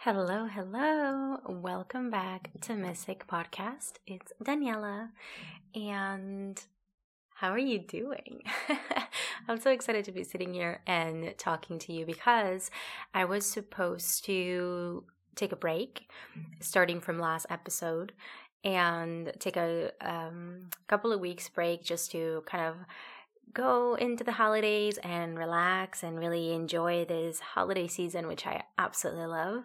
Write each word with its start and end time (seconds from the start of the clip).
Hello, 0.00 0.46
hello. 0.46 1.38
Welcome 1.48 2.10
back 2.10 2.50
to 2.60 2.74
Mystic 2.74 3.26
Podcast. 3.26 3.94
It's 4.06 4.32
Daniela. 4.44 5.08
And 5.74 6.62
how 7.34 7.50
are 7.50 7.58
you 7.58 7.80
doing? 7.80 8.42
I'm 9.48 9.58
so 9.58 9.70
excited 9.70 10.04
to 10.04 10.12
be 10.12 10.22
sitting 10.22 10.54
here 10.54 10.80
and 10.86 11.34
talking 11.38 11.80
to 11.80 11.92
you 11.92 12.06
because 12.06 12.70
I 13.14 13.24
was 13.24 13.46
supposed 13.46 14.24
to 14.26 15.04
take 15.34 15.50
a 15.50 15.56
break 15.56 16.08
starting 16.60 17.00
from 17.00 17.18
last 17.18 17.46
episode 17.50 18.12
and 18.62 19.32
take 19.40 19.56
a 19.56 19.90
um, 20.00 20.68
couple 20.86 21.10
of 21.10 21.20
weeks 21.20 21.48
break 21.48 21.82
just 21.82 22.12
to 22.12 22.44
kind 22.46 22.64
of 22.64 22.76
go 23.52 23.94
into 23.94 24.24
the 24.24 24.32
holidays 24.32 24.98
and 24.98 25.38
relax 25.38 26.02
and 26.02 26.18
really 26.18 26.52
enjoy 26.52 27.04
this 27.04 27.40
holiday 27.40 27.86
season, 27.86 28.26
which 28.26 28.46
I 28.46 28.64
absolutely 28.78 29.26
love. 29.26 29.64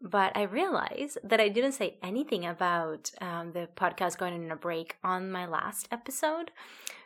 But 0.00 0.36
I 0.36 0.42
realized 0.42 1.18
that 1.24 1.40
I 1.40 1.48
didn't 1.48 1.72
say 1.72 1.96
anything 2.02 2.44
about 2.44 3.10
um, 3.20 3.52
the 3.52 3.68
podcast 3.76 4.18
going 4.18 4.34
in 4.34 4.50
a 4.50 4.56
break 4.56 4.96
on 5.02 5.30
my 5.30 5.46
last 5.46 5.88
episode. 5.90 6.50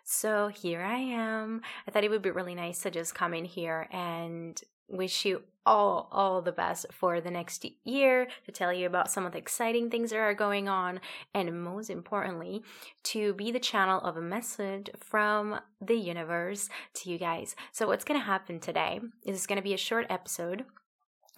So 0.02 0.48
here 0.48 0.82
I 0.82 0.98
am. 0.98 1.62
I 1.86 1.90
thought 1.90 2.04
it 2.04 2.10
would 2.10 2.22
be 2.22 2.30
really 2.30 2.54
nice 2.54 2.82
to 2.82 2.90
just 2.90 3.14
come 3.14 3.32
in 3.32 3.44
here 3.44 3.88
and 3.92 4.60
wish 4.90 5.24
you 5.24 5.42
all 5.66 6.08
all 6.10 6.40
the 6.40 6.52
best 6.52 6.86
for 6.90 7.20
the 7.20 7.30
next 7.30 7.66
year 7.84 8.26
to 8.46 8.52
tell 8.52 8.72
you 8.72 8.86
about 8.86 9.10
some 9.10 9.26
of 9.26 9.32
the 9.32 9.38
exciting 9.38 9.90
things 9.90 10.10
that 10.10 10.16
are 10.16 10.34
going 10.34 10.68
on 10.68 11.00
and 11.34 11.62
most 11.62 11.90
importantly 11.90 12.62
to 13.02 13.34
be 13.34 13.52
the 13.52 13.60
channel 13.60 14.00
of 14.00 14.16
a 14.16 14.22
message 14.22 14.88
from 14.98 15.60
the 15.80 15.96
universe 15.96 16.70
to 16.94 17.10
you 17.10 17.18
guys 17.18 17.54
so 17.72 17.86
what's 17.86 18.04
going 18.04 18.18
to 18.18 18.24
happen 18.24 18.58
today 18.58 19.00
is 19.24 19.36
it's 19.36 19.46
going 19.46 19.56
to 19.56 19.62
be 19.62 19.74
a 19.74 19.78
short 19.78 20.06
episode 20.08 20.64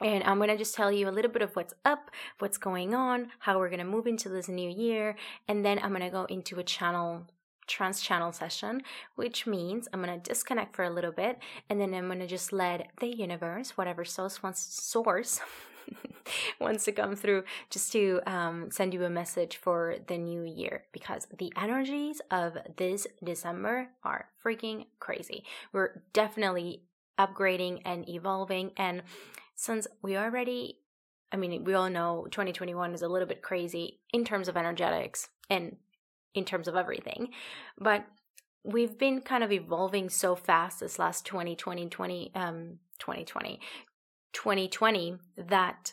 and 0.01 0.25
I'm 0.25 0.39
going 0.39 0.51
to 0.51 0.57
just 0.57 0.75
tell 0.75 0.91
you 0.91 1.09
a 1.09 1.11
little 1.11 1.31
bit 1.31 1.43
of 1.43 1.55
what's 1.55 1.75
up, 1.85 2.11
what's 2.39 2.59
going 2.59 2.95
on, 2.95 3.29
how 3.39 3.59
we're 3.59 3.69
going 3.69 3.79
to 3.79 3.85
move 3.85 4.07
into 4.07 4.29
this 4.29 4.49
new 4.49 4.69
year. 4.69 5.15
And 5.47 5.65
then 5.65 5.79
I'm 5.79 5.91
going 5.91 6.03
to 6.03 6.11
go 6.11 6.25
into 6.25 6.59
a 6.59 6.65
channel, 6.65 7.27
trance 7.67 8.01
channel 8.01 8.33
session, 8.33 8.83
which 9.15 9.47
means 9.47 9.89
I'm 9.93 10.03
going 10.03 10.21
to 10.21 10.29
disconnect 10.29 10.77
for 10.77 10.85
a 10.85 10.91
little 10.91 11.13
bit. 11.13 11.39
And 11.69 11.81
then 11.81 11.95
I'm 11.95 12.07
going 12.07 12.19
to 12.21 12.27
just 12.27 12.53
let 12.53 12.89
the 13.01 13.15
universe, 13.15 13.77
whatever 13.77 14.05
source 14.05 14.43
wants, 14.43 14.61
source 14.61 15.41
wants 16.61 16.85
to 16.85 16.93
come 16.93 17.17
through, 17.17 17.45
just 17.71 17.93
to 17.93 18.21
um, 18.27 18.71
send 18.71 18.95
you 18.95 19.05
a 19.05 19.11
message 19.11 19.57
for 19.57 19.97
the 20.07 20.19
new 20.19 20.43
year 20.43 20.85
because 20.93 21.27
the 21.39 21.53
energies 21.57 22.21
of 22.31 22.57
this 22.77 23.07
December 23.23 23.89
are 24.05 24.29
freaking 24.45 24.87
crazy. 25.01 25.45
We're 25.73 26.03
definitely 26.13 26.83
upgrading 27.19 27.83
and 27.85 28.09
evolving 28.09 28.71
and 28.77 29.03
since 29.55 29.87
we 30.03 30.17
already, 30.17 30.79
I 31.31 31.37
mean, 31.37 31.63
we 31.63 31.75
all 31.75 31.89
know 31.89 32.27
2021 32.31 32.95
is 32.95 33.03
a 33.03 33.09
little 33.09 33.29
bit 33.29 33.43
crazy 33.43 34.01
in 34.13 34.25
terms 34.25 34.49
of 34.49 34.57
energetics 34.57 35.29
and 35.49 35.77
in 36.35 36.45
terms 36.45 36.69
of 36.69 36.77
everything, 36.77 37.31
but 37.79 38.07
we've 38.65 38.99
been 38.99 39.21
kind 39.21 39.43
of 39.43 39.53
evolving 39.53 40.09
so 40.09 40.37
fast 40.37 40.81
this 40.81 40.99
last 40.99 41.27
2020, 41.27 41.89
20, 41.89 42.31
um, 42.35 42.79
2020, 42.99 43.61
2020 44.33 45.17
that 45.37 45.93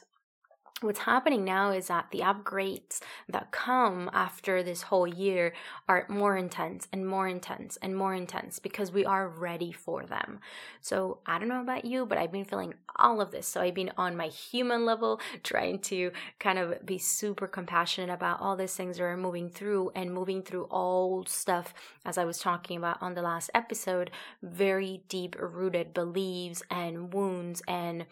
what's 0.82 1.00
happening 1.00 1.44
now 1.44 1.72
is 1.72 1.88
that 1.88 2.08
the 2.12 2.20
upgrades 2.20 3.00
that 3.28 3.52
come 3.52 4.10
after 4.14 4.64
this 4.64 4.84
whole 4.84 5.08
year 5.08 5.54
are 5.88 6.06
more 6.10 6.38
intense 6.38 6.88
and 6.94 7.08
more 7.08 7.28
intense 7.28 7.78
and 7.82 7.96
more 7.96 8.14
intense 8.14 8.60
because 8.60 8.92
we 8.92 9.06
are 9.06 9.28
ready 9.28 9.72
for 9.72 10.06
them. 10.06 10.40
So 10.82 11.20
I 11.26 11.40
don't 11.40 11.50
know 11.50 11.62
about 11.62 11.86
you, 11.86 12.06
but 12.06 12.18
I've 12.18 12.32
been 12.32 12.46
feeling 12.46 12.74
all 12.96 13.22
of 13.22 13.32
this. 13.32 13.48
So 13.48 13.62
I've 13.62 13.74
been 13.74 13.92
on 13.98 14.16
my 14.16 14.28
human 14.28 14.86
level 14.86 15.20
trying 15.44 15.80
to 15.80 16.12
kind 16.40 16.60
of 16.60 16.86
be 16.86 16.98
super 16.98 17.48
compassionate 17.48 18.10
about 18.10 18.42
all 18.42 18.56
these 18.56 18.76
things 18.76 18.98
that 18.98 19.04
are 19.04 19.18
moving 19.18 19.50
through 19.50 19.92
and 19.96 20.14
moving 20.14 20.42
through 20.42 20.68
old 20.70 21.30
stuff, 21.30 21.74
as 22.06 22.18
I 22.18 22.26
was 22.26 22.40
talking 22.40 22.78
about 22.78 23.02
on 23.02 23.16
the 23.16 23.22
last 23.22 23.50
episode, 23.54 24.12
very 24.42 25.02
deep 25.10 25.36
rooted 25.40 25.94
beliefs 25.94 26.64
and 26.70 27.14
wounds 27.14 27.62
and 27.68 28.06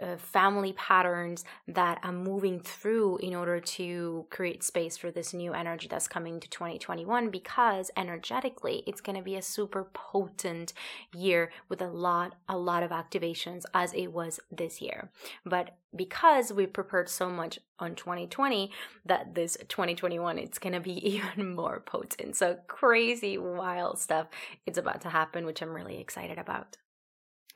uh, 0.00 0.16
family 0.16 0.72
patterns 0.72 1.44
that 1.68 1.98
I'm 2.02 2.22
moving 2.22 2.60
through 2.60 3.18
in 3.18 3.34
order 3.34 3.60
to 3.60 4.26
create 4.30 4.62
space 4.62 4.96
for 4.96 5.10
this 5.10 5.32
new 5.32 5.52
energy 5.52 5.88
that's 5.88 6.08
coming 6.08 6.40
to 6.40 6.48
2021 6.48 7.30
because 7.30 7.90
energetically 7.96 8.82
it's 8.86 9.00
going 9.00 9.16
to 9.16 9.22
be 9.22 9.36
a 9.36 9.42
super 9.42 9.84
potent 9.92 10.72
year 11.14 11.52
with 11.68 11.80
a 11.80 11.88
lot 11.88 12.34
a 12.48 12.56
lot 12.56 12.82
of 12.82 12.90
activations 12.90 13.64
as 13.72 13.92
it 13.94 14.08
was 14.08 14.40
this 14.50 14.80
year. 14.80 15.10
But 15.44 15.76
because 15.94 16.52
we 16.52 16.66
prepared 16.66 17.08
so 17.08 17.30
much 17.30 17.60
on 17.78 17.94
2020 17.94 18.70
that 19.06 19.34
this 19.34 19.56
2021 19.68 20.38
it's 20.38 20.58
going 20.58 20.72
to 20.72 20.80
be 20.80 20.92
even 21.14 21.54
more 21.54 21.80
potent. 21.80 22.36
So 22.36 22.58
crazy 22.66 23.38
wild 23.38 23.98
stuff 23.98 24.26
it's 24.66 24.78
about 24.78 25.00
to 25.02 25.10
happen 25.10 25.46
which 25.46 25.62
I'm 25.62 25.74
really 25.74 26.00
excited 26.00 26.38
about 26.38 26.76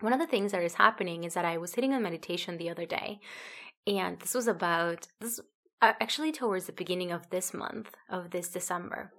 one 0.00 0.12
of 0.12 0.21
the 0.21 0.26
things 0.26 0.53
that 0.53 0.62
is 0.62 0.75
happening 0.75 1.25
is 1.25 1.34
that 1.34 1.44
I 1.44 1.59
was 1.59 1.72
sitting 1.72 1.93
in 1.93 2.03
meditation 2.03 2.56
the 2.56 2.71
other 2.71 2.87
day, 2.87 3.21
and 3.87 4.21
this 4.21 4.34
was 4.34 4.47
about 4.47 5.09
this 5.21 5.41
actually 5.81 6.32
towards 6.32 6.66
the 6.66 6.72
beginning 6.72 7.12
of 7.12 7.31
this 7.31 7.54
month 7.54 7.94
of 8.09 8.31
this 8.31 8.48
December. 8.48 9.12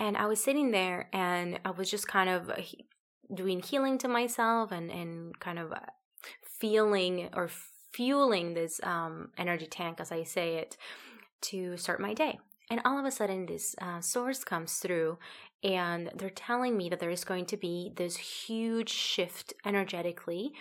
And 0.00 0.16
I 0.16 0.26
was 0.26 0.42
sitting 0.42 0.72
there 0.72 1.08
and 1.12 1.60
I 1.64 1.70
was 1.70 1.90
just 1.90 2.08
kind 2.08 2.28
of 2.28 2.50
uh, 2.50 2.56
doing 3.32 3.62
healing 3.62 3.98
to 3.98 4.08
myself 4.08 4.72
and, 4.72 4.90
and 4.90 5.38
kind 5.38 5.58
of 5.58 5.72
uh, 5.72 5.78
feeling 6.58 7.30
or 7.32 7.48
fueling 7.92 8.54
this 8.54 8.80
um, 8.82 9.30
energy 9.38 9.66
tank, 9.66 10.00
as 10.00 10.10
I 10.10 10.24
say 10.24 10.56
it, 10.56 10.76
to 11.42 11.76
start 11.76 12.00
my 12.00 12.12
day. 12.12 12.40
And 12.70 12.80
all 12.84 12.98
of 12.98 13.04
a 13.04 13.10
sudden, 13.10 13.46
this 13.46 13.76
uh, 13.80 14.00
source 14.00 14.42
comes 14.42 14.78
through 14.78 15.18
and 15.64 16.10
they're 16.14 16.28
telling 16.30 16.76
me 16.76 16.90
that 16.90 17.00
there 17.00 17.10
is 17.10 17.24
going 17.24 17.46
to 17.46 17.56
be 17.56 17.90
this 17.96 18.16
huge 18.16 18.90
shift 18.90 19.54
energetically 19.64 20.52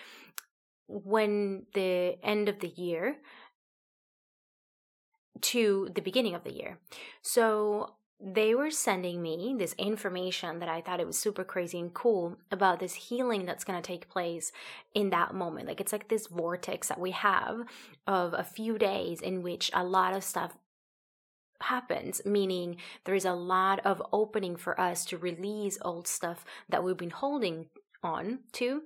when 0.87 1.65
the 1.73 2.17
end 2.23 2.47
of 2.47 2.59
the 2.59 2.69
year 2.69 3.17
to 5.41 5.89
the 5.93 6.01
beginning 6.01 6.35
of 6.35 6.45
the 6.45 6.53
year. 6.53 6.79
So 7.21 7.95
they 8.25 8.55
were 8.55 8.71
sending 8.71 9.21
me 9.21 9.53
this 9.57 9.73
information 9.73 10.59
that 10.59 10.69
I 10.69 10.79
thought 10.79 11.01
it 11.01 11.07
was 11.07 11.19
super 11.19 11.43
crazy 11.43 11.79
and 11.79 11.93
cool 11.93 12.37
about 12.51 12.79
this 12.79 12.93
healing 12.93 13.45
that's 13.45 13.65
going 13.65 13.81
to 13.81 13.85
take 13.85 14.09
place 14.09 14.53
in 14.93 15.09
that 15.09 15.35
moment. 15.35 15.67
Like 15.67 15.81
it's 15.81 15.91
like 15.91 16.07
this 16.07 16.27
vortex 16.27 16.87
that 16.87 17.01
we 17.01 17.11
have 17.11 17.63
of 18.07 18.33
a 18.33 18.43
few 18.43 18.77
days 18.77 19.19
in 19.19 19.43
which 19.43 19.69
a 19.73 19.83
lot 19.83 20.15
of 20.15 20.23
stuff 20.23 20.55
happens, 21.63 22.21
meaning 22.25 22.77
there 23.05 23.15
is 23.15 23.25
a 23.25 23.33
lot 23.33 23.79
of 23.85 24.01
opening 24.11 24.55
for 24.55 24.79
us 24.79 25.05
to 25.05 25.17
release 25.17 25.77
old 25.81 26.07
stuff 26.07 26.45
that 26.69 26.83
we've 26.83 26.97
been 26.97 27.09
holding 27.09 27.67
on 28.03 28.39
to 28.53 28.83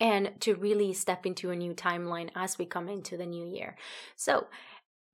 and 0.00 0.32
to 0.40 0.54
really 0.54 0.92
step 0.92 1.24
into 1.24 1.50
a 1.50 1.56
new 1.56 1.72
timeline 1.72 2.30
as 2.34 2.58
we 2.58 2.66
come 2.66 2.88
into 2.88 3.16
the 3.16 3.26
new 3.26 3.46
year. 3.46 3.76
So, 4.16 4.48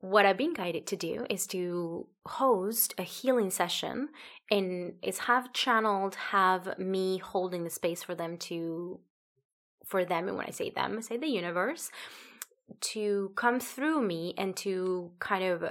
what 0.00 0.24
I've 0.24 0.38
been 0.38 0.54
guided 0.54 0.86
to 0.88 0.96
do 0.96 1.26
is 1.28 1.46
to 1.48 2.06
host 2.24 2.94
a 2.96 3.02
healing 3.02 3.50
session 3.50 4.08
and 4.50 4.94
it's 5.02 5.19
have 5.20 5.52
channeled, 5.52 6.14
have 6.14 6.78
me 6.78 7.19
holding 7.19 7.64
the 7.64 7.70
space 7.70 8.02
for 8.02 8.14
them 8.14 8.38
to, 8.38 8.98
for 9.84 10.06
them, 10.06 10.26
and 10.26 10.38
when 10.38 10.46
I 10.46 10.52
say 10.52 10.70
them, 10.70 10.96
I 10.96 11.00
say 11.02 11.19
the 11.19 11.26
universe, 11.26 11.90
to 12.80 13.32
come 13.36 13.60
through 13.60 14.00
me 14.02 14.32
and 14.38 14.56
to 14.58 15.10
kind 15.19 15.44
of 15.44 15.64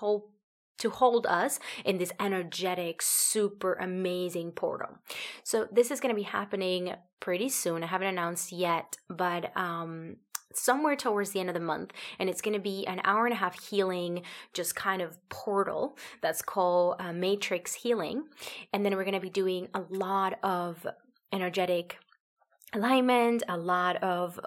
hope 0.00 0.32
to 0.78 0.90
hold 0.90 1.26
us 1.26 1.58
in 1.84 1.98
this 1.98 2.12
energetic, 2.20 3.00
super 3.00 3.74
amazing 3.74 4.52
portal. 4.52 4.98
So 5.42 5.66
this 5.72 5.90
is 5.90 6.00
going 6.00 6.14
to 6.14 6.20
be 6.20 6.22
happening 6.22 6.94
pretty 7.20 7.48
soon. 7.48 7.82
I 7.82 7.86
haven't 7.86 8.08
announced 8.08 8.52
yet, 8.52 8.96
but 9.08 9.56
um 9.56 10.16
somewhere 10.54 10.96
towards 10.96 11.30
the 11.30 11.40
end 11.40 11.50
of 11.50 11.54
the 11.54 11.60
month 11.60 11.92
and 12.18 12.30
it's 12.30 12.40
going 12.40 12.54
to 12.54 12.60
be 12.60 12.86
an 12.86 13.00
hour 13.04 13.26
and 13.26 13.32
a 13.32 13.36
half 13.36 13.62
healing 13.68 14.22
just 14.54 14.74
kind 14.74 15.02
of 15.02 15.18
portal 15.28 15.98
that's 16.22 16.40
called 16.40 16.96
uh, 16.98 17.12
matrix 17.12 17.74
healing 17.74 18.24
and 18.72 18.84
then 18.84 18.96
we're 18.96 19.04
going 19.04 19.12
to 19.12 19.20
be 19.20 19.28
doing 19.28 19.68
a 19.74 19.82
lot 19.90 20.38
of 20.42 20.86
energetic 21.32 21.98
alignment 22.72 23.42
a 23.48 23.56
lot 23.56 24.02
of 24.02 24.40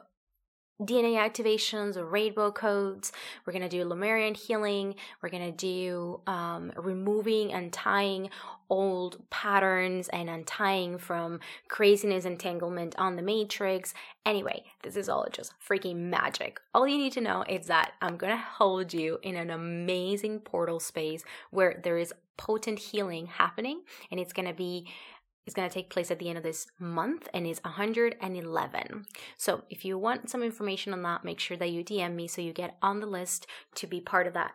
DNA 0.81 1.15
activations 1.15 1.97
rainbow 1.99 2.51
codes. 2.51 3.11
We're 3.45 3.53
going 3.53 3.63
to 3.63 3.69
do 3.69 3.83
Lemurian 3.83 4.33
healing. 4.33 4.95
We're 5.21 5.29
going 5.29 5.45
to 5.45 5.51
do 5.51 6.21
um, 6.25 6.71
removing 6.77 7.51
and 7.51 7.71
tying 7.73 8.29
old 8.69 9.17
patterns 9.29 10.07
and 10.09 10.29
untying 10.29 10.97
from 10.97 11.39
craziness 11.67 12.23
entanglement 12.23 12.95
on 12.97 13.15
the 13.15 13.21
matrix. 13.21 13.93
Anyway, 14.25 14.63
this 14.83 14.95
is 14.95 15.09
all 15.09 15.27
just 15.31 15.53
freaking 15.59 15.95
magic. 15.95 16.61
All 16.73 16.87
you 16.87 16.97
need 16.97 17.13
to 17.13 17.21
know 17.21 17.43
is 17.49 17.67
that 17.67 17.93
I'm 18.01 18.15
going 18.15 18.31
to 18.31 18.43
hold 18.43 18.93
you 18.93 19.19
in 19.21 19.35
an 19.35 19.49
amazing 19.49 20.39
portal 20.39 20.79
space 20.79 21.23
where 21.51 21.79
there 21.83 21.97
is 21.97 22.13
potent 22.37 22.79
healing 22.79 23.25
happening 23.25 23.81
and 24.09 24.19
it's 24.19 24.31
going 24.31 24.47
to 24.47 24.53
be 24.53 24.87
is 25.49 25.55
going 25.55 25.67
to 25.67 25.73
take 25.73 25.89
place 25.89 26.11
at 26.11 26.19
the 26.19 26.29
end 26.29 26.37
of 26.37 26.43
this 26.43 26.67
month 26.77 27.27
and 27.33 27.47
is 27.47 27.59
111. 27.63 29.05
So 29.35 29.63
if 29.69 29.83
you 29.83 29.97
want 29.97 30.29
some 30.29 30.43
information 30.43 30.93
on 30.93 31.01
that, 31.01 31.25
make 31.25 31.39
sure 31.39 31.57
that 31.57 31.71
you 31.71 31.83
DM 31.83 32.13
me 32.13 32.27
so 32.27 32.39
you 32.39 32.53
get 32.53 32.77
on 32.83 32.99
the 32.99 33.07
list 33.07 33.47
to 33.75 33.87
be 33.87 33.99
part 33.99 34.27
of 34.27 34.33
that 34.33 34.53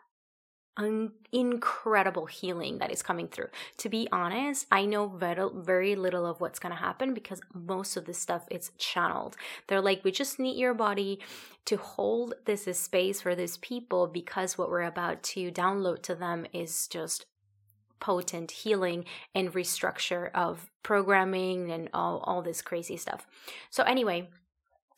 un- 0.77 1.11
incredible 1.33 2.27
healing 2.27 2.79
that 2.79 2.93
is 2.93 3.03
coming 3.03 3.27
through. 3.27 3.49
To 3.79 3.89
be 3.89 4.07
honest, 4.13 4.67
I 4.71 4.85
know 4.85 5.09
very, 5.09 5.97
little 5.97 6.27
of 6.27 6.41
what's 6.41 6.61
going 6.61 6.75
to 6.75 6.81
happen 6.81 7.13
because 7.13 7.41
most 7.53 7.97
of 7.97 8.05
this 8.05 8.19
stuff 8.19 8.47
is 8.49 8.71
channeled. 8.79 9.37
They're 9.67 9.81
like, 9.81 10.05
we 10.05 10.13
just 10.13 10.39
need 10.39 10.57
your 10.57 10.75
body 10.75 11.19
to 11.65 11.77
hold 11.77 12.35
this 12.45 12.65
space 12.79 13.21
for 13.21 13.35
these 13.35 13.57
people 13.57 14.07
because 14.07 14.57
what 14.57 14.71
we're 14.71 14.83
about 14.83 15.25
to 15.25 15.51
download 15.51 16.03
to 16.03 16.15
them 16.15 16.47
is 16.53 16.87
just 16.87 17.27
potent 18.01 18.51
healing 18.51 19.05
and 19.35 19.53
restructure 19.53 20.31
of 20.35 20.71
programming 20.83 21.71
and 21.71 21.89
all, 21.95 22.19
all 22.21 22.43
this 22.43 22.63
crazy 22.63 22.97
stuff. 22.97 23.27
So, 23.71 23.83
anyway, 23.85 24.29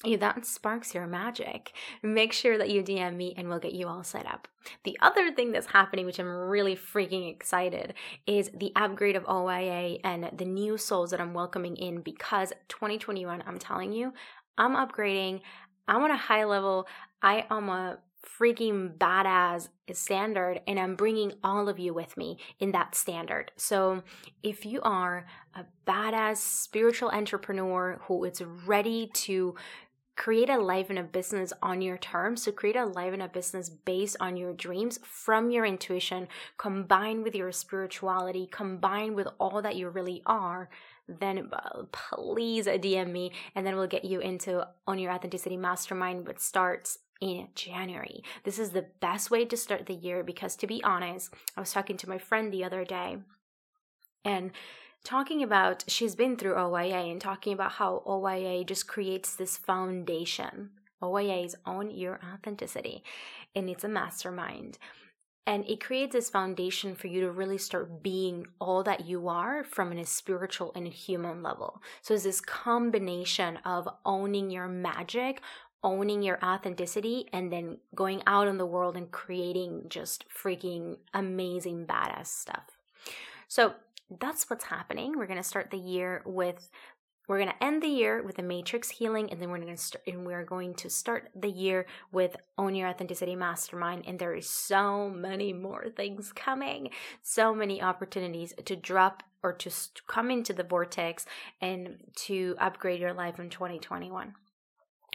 that 0.04 0.44
sparks 0.44 0.94
your 0.94 1.06
magic, 1.06 1.72
make 2.02 2.32
sure 2.32 2.58
that 2.58 2.68
you 2.68 2.82
DM 2.82 3.16
me 3.16 3.34
and 3.36 3.48
we'll 3.48 3.58
get 3.58 3.72
you 3.72 3.88
all 3.88 4.04
set 4.04 4.26
up. 4.26 4.46
The 4.84 4.98
other 5.00 5.32
thing 5.32 5.52
that's 5.52 5.68
happening, 5.68 6.04
which 6.04 6.18
I'm 6.18 6.28
really 6.28 6.76
freaking 6.76 7.30
excited, 7.30 7.94
is 8.26 8.50
the 8.54 8.72
upgrade 8.76 9.16
of 9.16 9.24
OYA 9.24 9.98
and 10.04 10.30
the 10.36 10.44
new 10.44 10.76
souls 10.76 11.10
that 11.10 11.20
I'm 11.20 11.34
welcoming 11.34 11.76
in 11.76 12.02
because 12.02 12.52
2021, 12.68 13.42
I'm 13.46 13.58
telling 13.58 13.92
you, 13.92 14.12
I'm 14.58 14.74
upgrading. 14.74 15.40
I'm 15.88 16.02
on 16.02 16.10
a 16.10 16.16
high 16.16 16.44
level. 16.44 16.86
I 17.22 17.46
am 17.50 17.68
a 17.68 17.98
freaking 18.38 18.96
badass 18.96 19.68
standard 19.92 20.60
and 20.66 20.78
I'm 20.78 20.96
bringing 20.96 21.32
all 21.44 21.68
of 21.68 21.78
you 21.78 21.94
with 21.94 22.16
me 22.16 22.38
in 22.58 22.72
that 22.72 22.94
standard. 22.94 23.52
So 23.56 24.02
if 24.42 24.66
you 24.66 24.80
are 24.82 25.26
a 25.54 25.64
badass 25.86 26.38
spiritual 26.38 27.10
entrepreneur 27.10 28.00
who 28.02 28.24
is 28.24 28.42
ready 28.66 29.10
to 29.14 29.54
create 30.16 30.48
a 30.48 30.58
life 30.58 30.88
and 30.88 30.98
a 30.98 31.02
business 31.02 31.52
on 31.62 31.82
your 31.82 31.98
terms 31.98 32.42
so 32.42 32.50
create 32.50 32.74
a 32.74 32.86
life 32.86 33.12
and 33.12 33.22
a 33.22 33.28
business 33.28 33.68
based 33.68 34.16
on 34.18 34.36
your 34.36 34.54
dreams 34.54 34.98
from 35.04 35.50
your 35.50 35.66
intuition 35.66 36.26
combined 36.56 37.22
with 37.22 37.34
your 37.34 37.52
spirituality 37.52 38.48
combined 38.50 39.14
with 39.14 39.28
all 39.38 39.60
that 39.60 39.76
you 39.76 39.88
really 39.90 40.22
are 40.24 40.70
then 41.06 41.50
uh, 41.52 41.82
please 41.92 42.66
dm 42.66 43.12
me 43.12 43.30
and 43.54 43.66
then 43.66 43.76
we'll 43.76 43.86
get 43.86 44.06
you 44.06 44.20
into 44.20 44.66
on 44.86 44.98
your 44.98 45.12
authenticity 45.12 45.56
mastermind 45.56 46.26
which 46.26 46.38
starts 46.38 46.98
in 47.20 47.48
January. 47.54 48.22
This 48.44 48.58
is 48.58 48.70
the 48.70 48.86
best 49.00 49.30
way 49.30 49.44
to 49.44 49.56
start 49.56 49.86
the 49.86 49.94
year 49.94 50.22
because, 50.22 50.56
to 50.56 50.66
be 50.66 50.82
honest, 50.84 51.32
I 51.56 51.60
was 51.60 51.72
talking 51.72 51.96
to 51.98 52.08
my 52.08 52.18
friend 52.18 52.52
the 52.52 52.64
other 52.64 52.84
day 52.84 53.18
and 54.24 54.50
talking 55.04 55.42
about 55.42 55.84
she's 55.86 56.16
been 56.16 56.36
through 56.36 56.56
OYA 56.56 57.10
and 57.10 57.20
talking 57.20 57.52
about 57.52 57.72
how 57.72 58.02
OYA 58.06 58.64
just 58.64 58.88
creates 58.88 59.36
this 59.36 59.56
foundation. 59.56 60.70
OYA 61.02 61.44
is 61.44 61.56
own 61.64 61.90
your 61.90 62.20
authenticity 62.34 63.04
and 63.54 63.70
it's 63.70 63.84
a 63.84 63.88
mastermind. 63.88 64.78
And 65.48 65.64
it 65.68 65.82
creates 65.82 66.12
this 66.12 66.28
foundation 66.28 66.96
for 66.96 67.06
you 67.06 67.20
to 67.20 67.30
really 67.30 67.58
start 67.58 68.02
being 68.02 68.48
all 68.60 68.82
that 68.82 69.06
you 69.06 69.28
are 69.28 69.62
from 69.62 69.92
a 69.92 70.04
spiritual 70.04 70.72
and 70.74 70.88
human 70.88 71.40
level. 71.40 71.80
So 72.02 72.14
it's 72.14 72.24
this 72.24 72.40
combination 72.40 73.58
of 73.64 73.88
owning 74.04 74.50
your 74.50 74.66
magic, 74.66 75.40
owning 75.86 76.20
your 76.20 76.44
authenticity 76.44 77.28
and 77.32 77.52
then 77.52 77.78
going 77.94 78.20
out 78.26 78.48
in 78.48 78.58
the 78.58 78.66
world 78.66 78.96
and 78.96 79.12
creating 79.12 79.84
just 79.88 80.24
freaking 80.28 80.96
amazing 81.14 81.86
badass 81.86 82.26
stuff. 82.26 82.76
So 83.46 83.74
that's 84.10 84.50
what's 84.50 84.64
happening. 84.64 85.16
We're 85.16 85.28
going 85.28 85.38
to 85.38 85.48
start 85.48 85.70
the 85.70 85.78
year 85.78 86.22
with 86.26 86.68
we're 87.28 87.38
going 87.38 87.50
to 87.50 87.64
end 87.64 87.82
the 87.82 87.88
year 87.88 88.22
with 88.22 88.38
a 88.38 88.42
matrix 88.42 88.88
healing 88.90 89.30
and 89.30 89.40
then 89.40 89.50
we're 89.50 89.58
going 89.58 89.74
to 89.74 89.82
start 89.82 90.02
and 90.06 90.26
we're 90.26 90.44
going 90.44 90.74
to 90.74 90.90
start 90.90 91.30
the 91.34 91.50
year 91.50 91.86
with 92.12 92.36
own 92.56 92.74
your 92.76 92.88
authenticity 92.88 93.34
mastermind 93.34 94.04
and 94.06 94.18
there 94.18 94.34
is 94.34 94.48
so 94.48 95.10
many 95.10 95.52
more 95.52 95.86
things 95.88 96.32
coming 96.32 96.88
so 97.22 97.52
many 97.52 97.82
opportunities 97.82 98.54
to 98.64 98.76
drop 98.76 99.24
or 99.42 99.52
to 99.52 99.68
come 100.06 100.30
into 100.30 100.52
the 100.52 100.62
vortex 100.62 101.26
and 101.60 101.96
to 102.14 102.54
upgrade 102.60 103.00
your 103.00 103.12
life 103.12 103.40
in 103.40 103.50
2021 103.50 104.34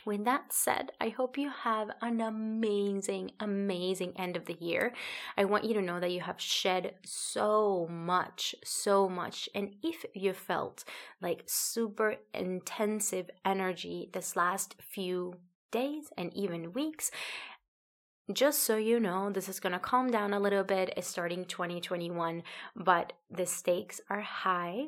with 0.06 0.26
that 0.26 0.54
said, 0.54 0.92
I 1.00 1.10
hope 1.10 1.38
you 1.38 1.50
have 1.50 1.92
an 2.02 2.22
amazing, 2.22 3.32
amazing 3.40 4.14
end 4.18 4.36
of 4.36 4.46
the 4.46 4.58
year. 4.60 4.94
I 5.38 5.46
want 5.46 5.66
you 5.66 5.74
to 5.76 5.82
know 5.82 6.00
that 6.00 6.12
you 6.12 6.22
have 6.22 6.40
shed 6.40 6.96
so 7.04 7.88
much, 7.90 8.56
so 8.64 9.08
much. 9.08 9.50
And 9.54 9.76
if 9.84 10.06
you 10.14 10.34
felt 10.34 10.84
like 11.22 11.44
super 11.46 12.16
intensive 12.34 13.30
energy 13.46 14.10
this 14.14 14.36
last 14.36 14.76
few 14.80 15.36
days 15.72 16.12
and 16.18 16.34
even 16.34 16.74
weeks, 16.74 17.12
just 18.34 18.64
so 18.64 18.78
you 18.78 19.00
know, 19.00 19.30
this 19.30 19.50
is 19.50 19.60
going 19.60 19.74
to 19.74 19.80
calm 19.80 20.10
down 20.10 20.34
a 20.34 20.40
little 20.40 20.64
bit 20.64 20.94
It's 20.96 21.08
starting 21.08 21.46
2021, 21.46 22.44
but 22.76 23.14
the 23.30 23.46
stakes 23.46 24.00
are 24.10 24.22
high. 24.22 24.88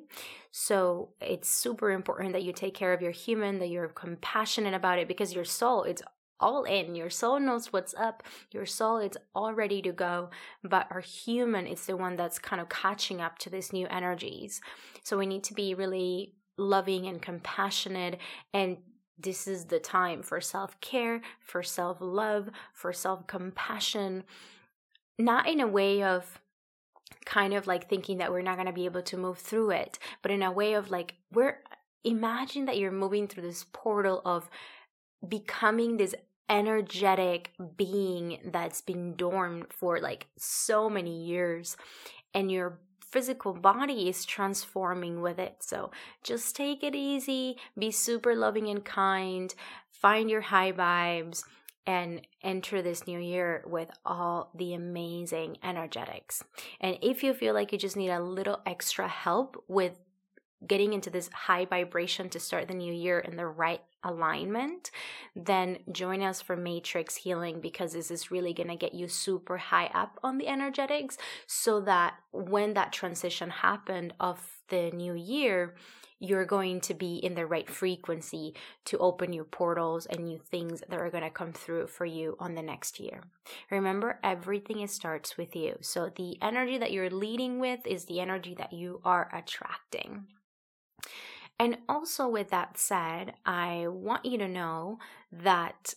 So 0.51 1.09
it's 1.19 1.49
super 1.49 1.91
important 1.91 2.33
that 2.33 2.43
you 2.43 2.53
take 2.53 2.73
care 2.73 2.93
of 2.93 3.01
your 3.01 3.11
human, 3.11 3.59
that 3.59 3.69
you're 3.69 3.89
compassionate 3.89 4.73
about 4.73 4.99
it 4.99 5.07
because 5.07 5.33
your 5.33 5.45
soul, 5.45 5.83
it's 5.83 6.03
all 6.39 6.63
in. 6.63 6.93
Your 6.95 7.09
soul 7.09 7.39
knows 7.39 7.71
what's 7.71 7.93
up. 7.95 8.23
Your 8.51 8.65
soul 8.65 8.97
is 8.97 9.17
all 9.33 9.53
ready 9.53 9.81
to 9.81 9.91
go, 9.91 10.29
but 10.63 10.87
our 10.91 10.99
human 10.99 11.65
is 11.65 11.85
the 11.85 11.97
one 11.97 12.15
that's 12.15 12.37
kind 12.37 12.61
of 12.61 12.69
catching 12.69 13.21
up 13.21 13.39
to 13.39 13.49
these 13.49 13.73
new 13.73 13.87
energies. 13.87 14.61
So 15.03 15.17
we 15.17 15.25
need 15.25 15.43
to 15.45 15.53
be 15.53 15.73
really 15.73 16.33
loving 16.57 17.07
and 17.07 17.21
compassionate 17.21 18.19
and 18.53 18.77
this 19.17 19.47
is 19.47 19.65
the 19.65 19.79
time 19.79 20.21
for 20.23 20.41
self 20.41 20.79
care, 20.81 21.21
for 21.39 21.63
self 21.63 21.97
love, 21.99 22.49
for 22.73 22.93
self 22.93 23.27
compassion, 23.27 24.23
not 25.17 25.47
in 25.47 25.59
a 25.59 25.67
way 25.67 26.03
of 26.03 26.39
kind 27.25 27.53
of 27.53 27.67
like 27.67 27.89
thinking 27.89 28.17
that 28.17 28.31
we're 28.31 28.41
not 28.41 28.55
going 28.55 28.67
to 28.67 28.73
be 28.73 28.85
able 28.85 29.01
to 29.03 29.17
move 29.17 29.37
through 29.37 29.71
it, 29.71 29.99
but 30.21 30.31
in 30.31 30.43
a 30.43 30.51
way 30.51 30.73
of 30.73 30.91
like, 30.91 31.15
we're 31.31 31.59
imagine 32.03 32.65
that 32.65 32.77
you're 32.77 32.91
moving 32.91 33.27
through 33.27 33.43
this 33.43 33.65
portal 33.71 34.21
of 34.25 34.49
becoming 35.27 35.97
this 35.97 36.13
energetic 36.49 37.51
being 37.77 38.39
that's 38.45 38.81
been 38.81 39.15
dormant 39.15 39.71
for 39.71 39.99
like 39.99 40.27
so 40.37 40.89
many 40.89 41.23
years 41.23 41.77
and 42.33 42.51
you're 42.51 42.77
physical 43.13 43.53
body 43.53 44.09
is 44.09 44.25
transforming 44.25 45.21
with 45.21 45.37
it. 45.37 45.57
So 45.59 45.91
just 46.23 46.55
take 46.55 46.83
it 46.83 46.95
easy, 46.95 47.57
be 47.77 47.91
super 47.91 48.35
loving 48.35 48.67
and 48.69 48.83
kind, 48.83 49.53
find 49.91 50.31
your 50.31 50.41
high 50.41 50.71
vibes, 50.71 51.43
and 51.85 52.25
enter 52.41 52.81
this 52.81 53.05
new 53.05 53.19
year 53.19 53.63
with 53.67 53.91
all 54.03 54.49
the 54.57 54.73
amazing 54.73 55.57
energetics. 55.63 56.43
And 56.81 56.97
if 57.03 57.23
you 57.23 57.35
feel 57.35 57.53
like 57.53 57.71
you 57.71 57.77
just 57.77 57.97
need 57.97 58.09
a 58.09 58.19
little 58.19 58.61
extra 58.65 59.07
help 59.07 59.63
with 59.67 59.99
getting 60.65 60.93
into 60.93 61.11
this 61.11 61.29
high 61.33 61.65
vibration 61.65 62.29
to 62.29 62.39
start 62.39 62.67
the 62.67 62.73
new 62.73 62.93
year 62.93 63.19
in 63.19 63.35
the 63.35 63.45
right 63.45 63.81
alignment, 64.03 64.91
then 65.35 65.79
join 65.91 66.21
us 66.21 66.41
for 66.41 66.55
Matrix 66.55 67.15
Healing 67.15 67.61
because 67.61 67.93
this 67.93 68.11
is 68.11 68.31
really 68.31 68.53
going 68.53 68.69
to 68.69 68.75
get 68.75 68.93
you 68.93 69.07
super 69.07 69.57
high 69.57 69.89
up 69.93 70.19
on 70.23 70.37
the 70.37 70.47
energetics 70.47 71.17
so 71.47 71.81
that 71.81 72.15
when 72.31 72.73
that 72.73 72.93
transition 72.93 73.49
happened 73.49 74.13
of 74.19 74.59
the 74.69 74.91
new 74.91 75.13
year, 75.13 75.75
you're 76.23 76.45
going 76.45 76.79
to 76.79 76.93
be 76.93 77.17
in 77.17 77.35
the 77.35 77.45
right 77.45 77.69
frequency 77.69 78.53
to 78.85 78.97
open 78.99 79.31
new 79.31 79.43
portals 79.43 80.05
and 80.05 80.23
new 80.23 80.39
things 80.39 80.81
that 80.87 80.99
are 80.99 81.09
going 81.09 81.23
to 81.23 81.29
come 81.29 81.51
through 81.51 81.85
for 81.85 82.05
you 82.05 82.37
on 82.39 82.55
the 82.55 82.61
next 82.61 82.97
year. 82.97 83.21
Remember, 83.69 84.19
everything 84.23 84.87
starts 84.87 85.37
with 85.37 85.53
you. 85.53 85.75
So 85.81 86.09
the 86.15 86.37
energy 86.41 86.77
that 86.77 86.93
you're 86.93 87.09
leading 87.09 87.59
with 87.59 87.85
is 87.85 88.05
the 88.05 88.21
energy 88.21 88.55
that 88.57 88.71
you 88.71 89.01
are 89.03 89.29
attracting. 89.33 90.27
And 91.59 91.77
also, 91.87 92.27
with 92.27 92.49
that 92.49 92.77
said, 92.77 93.33
I 93.45 93.85
want 93.87 94.25
you 94.25 94.37
to 94.37 94.47
know 94.47 94.99
that 95.31 95.93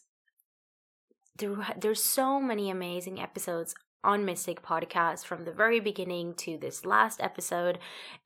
there, 1.38 1.56
there's 1.76 2.02
so 2.02 2.40
many 2.40 2.70
amazing 2.70 3.20
episodes 3.20 3.74
on 4.04 4.24
Mystic 4.24 4.62
Podcast 4.62 5.24
from 5.24 5.44
the 5.44 5.52
very 5.52 5.80
beginning 5.80 6.34
to 6.34 6.56
this 6.56 6.84
last 6.84 7.20
episode. 7.20 7.78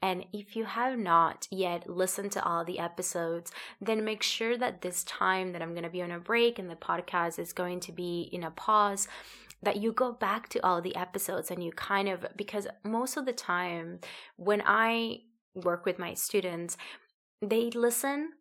And 0.03 0.27
if 0.33 0.55
you 0.55 0.65
have 0.65 0.99
not 0.99 1.49
yet 1.51 1.89
listened 1.89 2.33
to 2.33 2.45
all 2.45 2.65
the 2.65 2.79
episodes, 2.79 3.51
then 3.81 4.05
make 4.05 4.23
sure 4.23 4.59
that 4.59 4.83
this 4.83 5.03
time 5.05 5.53
that 5.53 5.63
I'm 5.63 5.73
going 5.73 5.85
to 5.85 5.91
be 5.91 6.03
on 6.03 6.11
a 6.11 6.19
break 6.19 6.59
and 6.59 6.69
the 6.69 6.77
podcast 6.77 7.39
is 7.39 7.55
going 7.55 7.81
to 7.81 7.93
be 7.93 8.29
in 8.31 8.45
a 8.45 8.51
pause, 8.51 9.09
that 9.63 9.77
you 9.77 9.93
go 9.93 10.13
back 10.13 10.49
to 10.51 10.65
all 10.65 10.83
the 10.83 10.97
episodes 10.97 11.51
and 11.51 11.65
you 11.65 11.73
kind 11.73 12.09
of, 12.09 12.27
because 12.37 12.67
most 12.85 13.17
of 13.17 13.25
the 13.25 13.33
time 13.33 14.01
when 14.37 14.63
I 14.67 15.21
work 15.55 15.87
with 15.87 15.99
my 15.99 16.15
students, 16.15 16.77
they 17.43 17.71
listen 17.71 18.33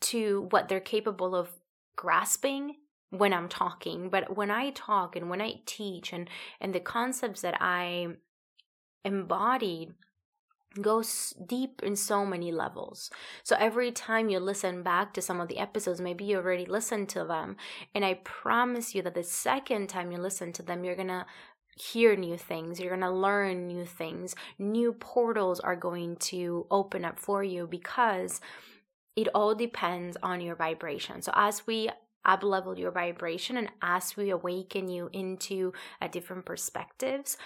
to 0.00 0.48
what 0.50 0.68
they're 0.68 0.80
capable 0.80 1.34
of 1.34 1.50
grasping 1.96 2.76
when 3.10 3.32
I'm 3.32 3.48
talking. 3.48 4.08
But 4.08 4.36
when 4.36 4.50
I 4.50 4.70
talk 4.70 5.16
and 5.16 5.28
when 5.28 5.42
I 5.42 5.60
teach 5.66 6.12
and, 6.12 6.28
and 6.60 6.74
the 6.74 6.80
concepts 6.80 7.42
that 7.42 7.56
I 7.60 8.08
embodied 9.04 9.94
goes 10.80 11.34
deep 11.44 11.82
in 11.82 11.96
so 11.96 12.24
many 12.24 12.50
levels. 12.50 13.10
So 13.42 13.56
every 13.58 13.92
time 13.92 14.30
you 14.30 14.40
listen 14.40 14.82
back 14.82 15.12
to 15.14 15.20
some 15.20 15.40
of 15.40 15.48
the 15.48 15.58
episodes, 15.58 16.00
maybe 16.00 16.24
you 16.24 16.38
already 16.38 16.64
listened 16.64 17.10
to 17.10 17.24
them. 17.24 17.56
And 17.94 18.04
I 18.04 18.14
promise 18.24 18.94
you 18.94 19.02
that 19.02 19.14
the 19.14 19.22
second 19.22 19.88
time 19.88 20.10
you 20.10 20.18
listen 20.18 20.52
to 20.54 20.62
them, 20.62 20.82
you're 20.82 20.96
going 20.96 21.08
to 21.08 21.26
hear 21.76 22.16
new 22.16 22.36
things. 22.36 22.78
You're 22.78 22.96
going 22.96 23.00
to 23.00 23.10
learn 23.10 23.66
new 23.66 23.84
things. 23.84 24.34
New 24.58 24.92
portals 24.92 25.60
are 25.60 25.76
going 25.76 26.16
to 26.16 26.66
open 26.70 27.04
up 27.04 27.18
for 27.18 27.42
you 27.42 27.66
because 27.66 28.40
it 29.16 29.28
all 29.34 29.54
depends 29.54 30.16
on 30.22 30.40
your 30.40 30.54
vibration. 30.54 31.22
So 31.22 31.32
as 31.34 31.66
we 31.66 31.90
up 32.24 32.42
level 32.42 32.78
your 32.78 32.92
vibration 32.92 33.56
and 33.56 33.68
as 33.82 34.16
we 34.16 34.30
awaken 34.30 34.88
you 34.88 35.10
into 35.12 35.72
a 36.00 36.08
different 36.08 36.44
perspectives, 36.44 37.36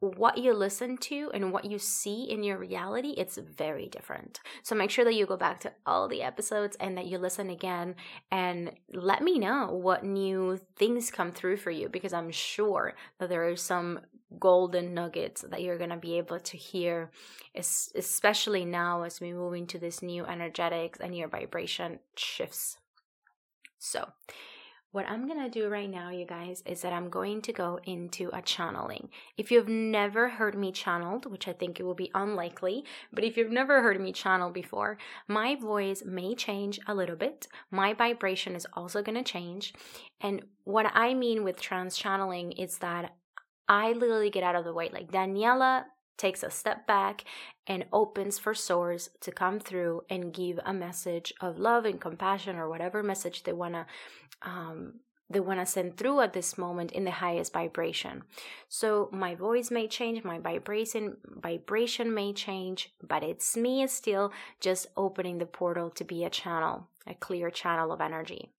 what 0.00 0.38
you 0.38 0.52
listen 0.52 0.96
to 0.98 1.30
and 1.32 1.52
what 1.52 1.64
you 1.64 1.78
see 1.78 2.24
in 2.24 2.42
your 2.42 2.58
reality 2.58 3.14
it's 3.16 3.38
very 3.38 3.88
different. 3.88 4.40
So 4.62 4.74
make 4.74 4.90
sure 4.90 5.04
that 5.04 5.14
you 5.14 5.26
go 5.26 5.36
back 5.36 5.60
to 5.60 5.72
all 5.86 6.08
the 6.08 6.22
episodes 6.22 6.76
and 6.78 6.96
that 6.98 7.06
you 7.06 7.18
listen 7.18 7.50
again 7.50 7.94
and 8.30 8.72
let 8.92 9.22
me 9.22 9.38
know 9.38 9.68
what 9.72 10.04
new 10.04 10.58
things 10.76 11.10
come 11.10 11.32
through 11.32 11.56
for 11.56 11.70
you 11.70 11.88
because 11.88 12.12
i'm 12.12 12.30
sure 12.30 12.94
that 13.18 13.28
there 13.28 13.46
are 13.48 13.56
some 13.56 14.00
golden 14.38 14.94
nuggets 14.94 15.42
that 15.42 15.62
you're 15.62 15.78
going 15.78 15.90
to 15.90 15.96
be 15.96 16.18
able 16.18 16.40
to 16.40 16.56
hear 16.56 17.10
especially 17.54 18.64
now 18.64 19.02
as 19.02 19.20
we 19.20 19.32
move 19.32 19.54
into 19.54 19.78
this 19.78 20.02
new 20.02 20.24
energetics 20.24 20.98
and 21.00 21.16
your 21.16 21.28
vibration 21.28 22.00
shifts. 22.16 22.78
So 23.78 24.08
what 24.94 25.08
I'm 25.08 25.26
going 25.26 25.42
to 25.42 25.50
do 25.50 25.68
right 25.68 25.90
now, 25.90 26.10
you 26.10 26.24
guys, 26.24 26.62
is 26.66 26.82
that 26.82 26.92
I'm 26.92 27.08
going 27.08 27.42
to 27.42 27.52
go 27.52 27.80
into 27.82 28.30
a 28.32 28.40
channeling. 28.40 29.08
If 29.36 29.50
you've 29.50 29.66
never 29.66 30.28
heard 30.28 30.56
me 30.56 30.70
channeled, 30.70 31.28
which 31.28 31.48
I 31.48 31.52
think 31.52 31.80
it 31.80 31.82
will 31.82 31.96
be 31.96 32.12
unlikely, 32.14 32.84
but 33.12 33.24
if 33.24 33.36
you've 33.36 33.50
never 33.50 33.82
heard 33.82 34.00
me 34.00 34.12
channel 34.12 34.50
before, 34.50 34.96
my 35.26 35.56
voice 35.56 36.04
may 36.06 36.36
change 36.36 36.78
a 36.86 36.94
little 36.94 37.16
bit. 37.16 37.48
My 37.72 37.92
vibration 37.92 38.54
is 38.54 38.68
also 38.74 39.02
going 39.02 39.16
to 39.16 39.24
change. 39.24 39.74
And 40.20 40.44
what 40.62 40.86
I 40.94 41.12
mean 41.12 41.42
with 41.42 41.60
trance 41.60 41.96
channeling 41.98 42.52
is 42.52 42.78
that 42.78 43.16
I 43.68 43.94
literally 43.94 44.30
get 44.30 44.44
out 44.44 44.54
of 44.54 44.64
the 44.64 44.72
way. 44.72 44.90
Like 44.92 45.10
Daniela 45.10 45.86
takes 46.16 46.44
a 46.44 46.50
step 46.50 46.86
back 46.86 47.24
and 47.66 47.86
opens 47.92 48.38
for 48.38 48.54
source 48.54 49.08
to 49.20 49.32
come 49.32 49.58
through 49.58 50.02
and 50.10 50.32
give 50.32 50.60
a 50.64 50.72
message 50.72 51.32
of 51.40 51.58
love 51.58 51.84
and 51.84 52.00
compassion 52.00 52.56
or 52.56 52.68
whatever 52.68 53.02
message 53.02 53.42
they 53.42 53.52
want 53.52 53.74
to 53.74 53.86
um, 54.42 55.00
they 55.30 55.40
want 55.40 55.58
to 55.58 55.66
send 55.66 55.96
through 55.96 56.20
at 56.20 56.34
this 56.34 56.58
moment 56.58 56.92
in 56.92 57.04
the 57.04 57.10
highest 57.10 57.52
vibration. 57.52 58.22
So 58.68 59.08
my 59.10 59.34
voice 59.34 59.70
may 59.70 59.88
change, 59.88 60.22
my 60.22 60.38
vibration 60.38 61.16
vibration 61.26 62.12
may 62.12 62.32
change, 62.34 62.92
but 63.02 63.22
it's 63.22 63.56
me 63.56 63.86
still 63.86 64.32
just 64.60 64.86
opening 64.96 65.38
the 65.38 65.46
portal 65.46 65.90
to 65.90 66.04
be 66.04 66.24
a 66.24 66.30
channel, 66.30 66.88
a 67.06 67.14
clear 67.14 67.50
channel 67.50 67.90
of 67.90 68.02
energy. 68.02 68.50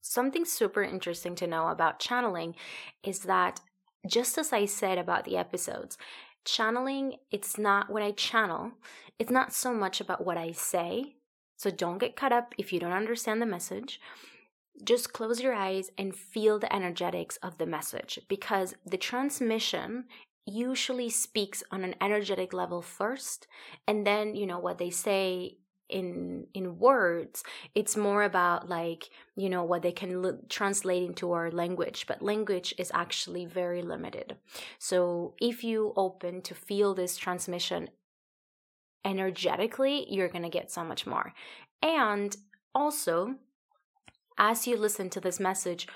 Something 0.00 0.44
super 0.44 0.82
interesting 0.82 1.34
to 1.36 1.46
know 1.46 1.68
about 1.68 2.00
channeling 2.00 2.54
is 3.02 3.20
that 3.20 3.60
just 4.06 4.38
as 4.38 4.52
I 4.52 4.64
said 4.64 4.98
about 4.98 5.24
the 5.24 5.36
episodes, 5.36 5.98
channeling, 6.46 7.16
it's 7.30 7.58
not 7.58 7.90
what 7.90 8.02
I 8.02 8.12
channel, 8.12 8.72
it's 9.18 9.30
not 9.30 9.52
so 9.52 9.74
much 9.74 10.00
about 10.00 10.24
what 10.24 10.38
I 10.38 10.52
say. 10.52 11.16
So 11.58 11.70
don't 11.70 11.98
get 11.98 12.16
caught 12.16 12.32
up 12.32 12.54
if 12.56 12.72
you 12.72 12.80
don't 12.80 12.92
understand 12.92 13.42
the 13.42 13.46
message 13.46 14.00
just 14.84 15.12
close 15.12 15.40
your 15.40 15.54
eyes 15.54 15.90
and 15.96 16.14
feel 16.14 16.58
the 16.58 16.74
energetics 16.74 17.36
of 17.38 17.58
the 17.58 17.66
message 17.66 18.18
because 18.28 18.74
the 18.84 18.96
transmission 18.96 20.04
usually 20.44 21.10
speaks 21.10 21.62
on 21.70 21.82
an 21.82 21.94
energetic 22.00 22.52
level 22.52 22.82
first 22.82 23.46
and 23.88 24.06
then 24.06 24.34
you 24.34 24.46
know 24.46 24.58
what 24.58 24.78
they 24.78 24.90
say 24.90 25.56
in 25.88 26.46
in 26.52 26.78
words 26.78 27.44
it's 27.74 27.96
more 27.96 28.22
about 28.24 28.68
like 28.68 29.08
you 29.36 29.48
know 29.48 29.62
what 29.62 29.82
they 29.82 29.92
can 29.92 30.24
l- 30.24 30.40
translate 30.48 31.02
into 31.02 31.32
our 31.32 31.50
language 31.50 32.06
but 32.08 32.22
language 32.22 32.74
is 32.78 32.90
actually 32.94 33.44
very 33.44 33.82
limited. 33.82 34.36
So 34.78 35.34
if 35.40 35.62
you 35.62 35.92
open 35.96 36.42
to 36.42 36.54
feel 36.54 36.94
this 36.94 37.16
transmission 37.16 37.90
energetically 39.04 40.06
you're 40.12 40.28
going 40.28 40.42
to 40.42 40.48
get 40.48 40.70
so 40.70 40.82
much 40.82 41.06
more. 41.06 41.32
And 41.82 42.36
also 42.74 43.36
as 44.38 44.66
you 44.66 44.76
listen 44.76 45.08
to 45.10 45.20
this 45.20 45.40
message 45.40 45.86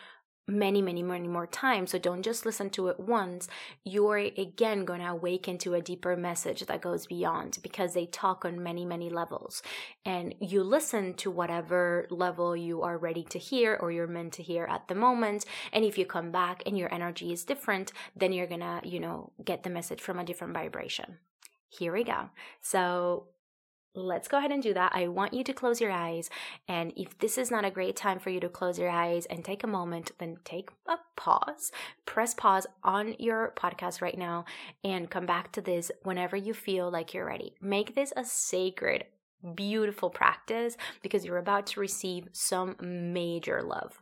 many, 0.50 0.82
many, 0.82 1.02
many 1.02 1.28
more 1.28 1.46
times. 1.46 1.92
So 1.92 1.98
don't 1.98 2.22
just 2.22 2.44
listen 2.44 2.70
to 2.70 2.88
it 2.88 3.00
once. 3.00 3.48
You're 3.84 4.18
again 4.18 4.84
going 4.84 5.00
to 5.00 5.06
awaken 5.06 5.58
to 5.58 5.74
a 5.74 5.80
deeper 5.80 6.16
message 6.16 6.66
that 6.66 6.82
goes 6.82 7.06
beyond 7.06 7.58
because 7.62 7.94
they 7.94 8.06
talk 8.06 8.44
on 8.44 8.62
many, 8.62 8.84
many 8.84 9.08
levels. 9.10 9.62
And 10.04 10.34
you 10.40 10.62
listen 10.62 11.14
to 11.14 11.30
whatever 11.30 12.06
level 12.10 12.56
you 12.56 12.82
are 12.82 12.98
ready 12.98 13.24
to 13.24 13.38
hear 13.38 13.76
or 13.80 13.92
you're 13.92 14.06
meant 14.06 14.34
to 14.34 14.42
hear 14.42 14.64
at 14.64 14.88
the 14.88 14.94
moment. 14.94 15.44
And 15.72 15.84
if 15.84 15.96
you 15.96 16.06
come 16.06 16.30
back 16.30 16.62
and 16.66 16.76
your 16.76 16.92
energy 16.92 17.32
is 17.32 17.44
different, 17.44 17.92
then 18.16 18.32
you're 18.32 18.46
going 18.46 18.60
to, 18.60 18.80
you 18.84 19.00
know, 19.00 19.32
get 19.44 19.62
the 19.62 19.70
message 19.70 20.00
from 20.00 20.18
a 20.18 20.24
different 20.24 20.54
vibration. 20.54 21.18
Here 21.68 21.92
we 21.92 22.04
go. 22.04 22.30
So 22.60 23.28
let's 23.94 24.28
go 24.28 24.38
ahead 24.38 24.52
and 24.52 24.62
do 24.62 24.74
that. 24.74 24.92
I 24.94 25.08
want 25.08 25.34
you 25.34 25.42
to 25.44 25.52
close 25.52 25.80
your 25.80 25.90
eyes. 25.90 26.30
And 26.68 26.92
if 26.96 27.18
this 27.18 27.36
is 27.38 27.50
not 27.50 27.64
a 27.64 27.70
great 27.70 27.96
time 27.96 28.18
for 28.18 28.30
you 28.30 28.40
to 28.40 28.48
close 28.48 28.78
your 28.78 28.90
eyes 28.90 29.26
and 29.26 29.44
take 29.44 29.64
a 29.64 29.68
moment, 29.68 30.12
then 30.18 30.36
take 30.44 30.70
a 30.86 30.96
pause, 31.16 31.72
press 32.06 32.34
pause 32.34 32.66
on 32.84 33.14
your 33.18 33.52
podcast 33.56 34.00
right 34.00 34.16
now, 34.16 34.44
and 34.84 35.10
come 35.10 35.26
back 35.26 35.52
to 35.52 35.60
this 35.60 35.90
whenever 36.02 36.36
you 36.36 36.54
feel 36.54 36.90
like 36.90 37.12
you're 37.14 37.26
ready. 37.26 37.54
Make 37.60 37.94
this 37.94 38.12
a 38.16 38.24
sacred, 38.24 39.04
beautiful 39.54 40.10
practice 40.10 40.76
because 41.02 41.24
you're 41.24 41.38
about 41.38 41.66
to 41.68 41.80
receive 41.80 42.28
some 42.32 42.76
major 42.80 43.62
love. 43.62 44.00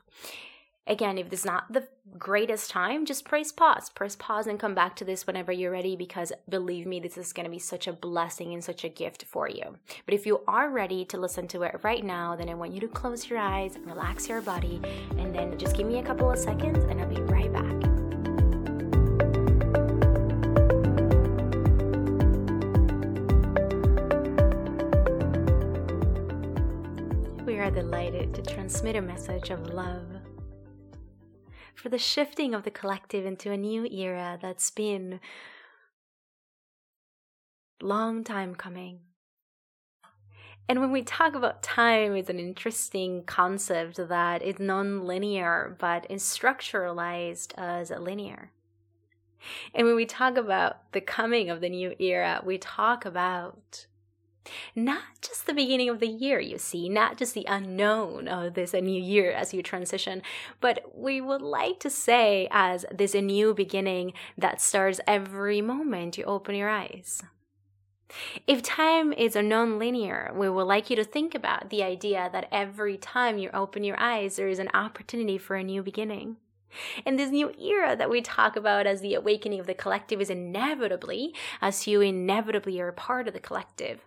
Again, 0.88 1.18
if 1.18 1.28
this 1.28 1.40
is 1.40 1.44
not 1.44 1.70
the 1.70 1.86
greatest 2.18 2.70
time, 2.70 3.04
just 3.04 3.26
press 3.26 3.52
pause. 3.52 3.90
Press 3.90 4.16
pause 4.16 4.46
and 4.46 4.58
come 4.58 4.74
back 4.74 4.96
to 4.96 5.04
this 5.04 5.26
whenever 5.26 5.52
you're 5.52 5.70
ready 5.70 5.96
because 5.96 6.32
believe 6.48 6.86
me, 6.86 6.98
this 6.98 7.18
is 7.18 7.34
going 7.34 7.44
to 7.44 7.50
be 7.50 7.58
such 7.58 7.86
a 7.86 7.92
blessing 7.92 8.54
and 8.54 8.64
such 8.64 8.84
a 8.84 8.88
gift 8.88 9.24
for 9.24 9.50
you. 9.50 9.76
But 10.06 10.14
if 10.14 10.24
you 10.24 10.40
are 10.48 10.70
ready 10.70 11.04
to 11.04 11.18
listen 11.18 11.46
to 11.48 11.64
it 11.64 11.78
right 11.82 12.02
now, 12.02 12.36
then 12.36 12.48
I 12.48 12.54
want 12.54 12.72
you 12.72 12.80
to 12.80 12.88
close 12.88 13.28
your 13.28 13.38
eyes, 13.38 13.76
relax 13.84 14.30
your 14.30 14.40
body, 14.40 14.80
and 15.18 15.34
then 15.34 15.58
just 15.58 15.76
give 15.76 15.86
me 15.86 15.98
a 15.98 16.02
couple 16.02 16.32
of 16.32 16.38
seconds 16.38 16.82
and 16.84 16.98
I'll 16.98 17.06
be 17.06 17.20
right 17.20 17.52
back. 17.52 17.64
We 27.44 27.58
are 27.58 27.70
delighted 27.70 28.32
to 28.36 28.42
transmit 28.42 28.96
a 28.96 29.02
message 29.02 29.50
of 29.50 29.68
love 29.74 30.17
for 31.78 31.88
the 31.88 31.98
shifting 31.98 32.54
of 32.54 32.64
the 32.64 32.70
collective 32.70 33.24
into 33.24 33.52
a 33.52 33.56
new 33.56 33.86
era 33.86 34.36
that's 34.42 34.70
been 34.70 35.20
long 37.80 38.24
time 38.24 38.56
coming. 38.56 38.98
And 40.68 40.80
when 40.80 40.90
we 40.90 41.02
talk 41.02 41.34
about 41.34 41.62
time, 41.62 42.16
it's 42.16 42.28
an 42.28 42.40
interesting 42.40 43.22
concept 43.24 43.96
that 44.08 44.42
is 44.42 44.58
non-linear 44.58 45.76
but 45.78 46.04
is 46.10 46.22
structuralized 46.22 47.52
as 47.56 47.90
linear. 47.90 48.50
And 49.72 49.86
when 49.86 49.94
we 49.94 50.04
talk 50.04 50.36
about 50.36 50.92
the 50.92 51.00
coming 51.00 51.48
of 51.48 51.60
the 51.60 51.70
new 51.70 51.94
era, 52.00 52.42
we 52.44 52.58
talk 52.58 53.04
about 53.04 53.86
not 54.74 55.20
just 55.20 55.46
the 55.46 55.54
beginning 55.54 55.88
of 55.88 56.00
the 56.00 56.08
year, 56.08 56.40
you 56.40 56.58
see, 56.58 56.88
not 56.88 57.16
just 57.16 57.34
the 57.34 57.46
unknown 57.48 58.28
of 58.28 58.54
this 58.54 58.74
a 58.74 58.80
new 58.80 59.00
year 59.00 59.30
as 59.30 59.52
you 59.52 59.62
transition, 59.62 60.22
but 60.60 60.92
we 60.94 61.20
would 61.20 61.42
like 61.42 61.80
to 61.80 61.90
say 61.90 62.48
as 62.50 62.84
this 62.92 63.14
a 63.14 63.20
new 63.20 63.54
beginning 63.54 64.12
that 64.36 64.60
starts 64.60 65.00
every 65.06 65.60
moment 65.60 66.18
you 66.18 66.24
open 66.24 66.54
your 66.54 66.68
eyes. 66.68 67.22
If 68.46 68.62
time 68.62 69.12
is 69.12 69.36
a 69.36 69.42
non-linear, 69.42 70.32
we 70.34 70.48
would 70.48 70.62
like 70.62 70.88
you 70.88 70.96
to 70.96 71.04
think 71.04 71.34
about 71.34 71.68
the 71.68 71.82
idea 71.82 72.30
that 72.32 72.48
every 72.50 72.96
time 72.96 73.36
you 73.36 73.50
open 73.52 73.84
your 73.84 74.00
eyes, 74.00 74.36
there 74.36 74.48
is 74.48 74.58
an 74.58 74.70
opportunity 74.72 75.36
for 75.36 75.56
a 75.56 75.62
new 75.62 75.82
beginning. 75.82 76.36
And 77.04 77.18
this 77.18 77.30
new 77.30 77.52
era 77.58 77.96
that 77.96 78.10
we 78.10 78.20
talk 78.20 78.56
about 78.56 78.86
as 78.86 79.00
the 79.00 79.14
awakening 79.14 79.60
of 79.60 79.66
the 79.66 79.74
collective 79.74 80.20
is 80.20 80.30
inevitably, 80.30 81.34
as 81.60 81.86
you 81.86 82.00
inevitably 82.00 82.80
are 82.80 82.92
part 82.92 83.28
of 83.28 83.34
the 83.34 83.40
collective, 83.40 84.00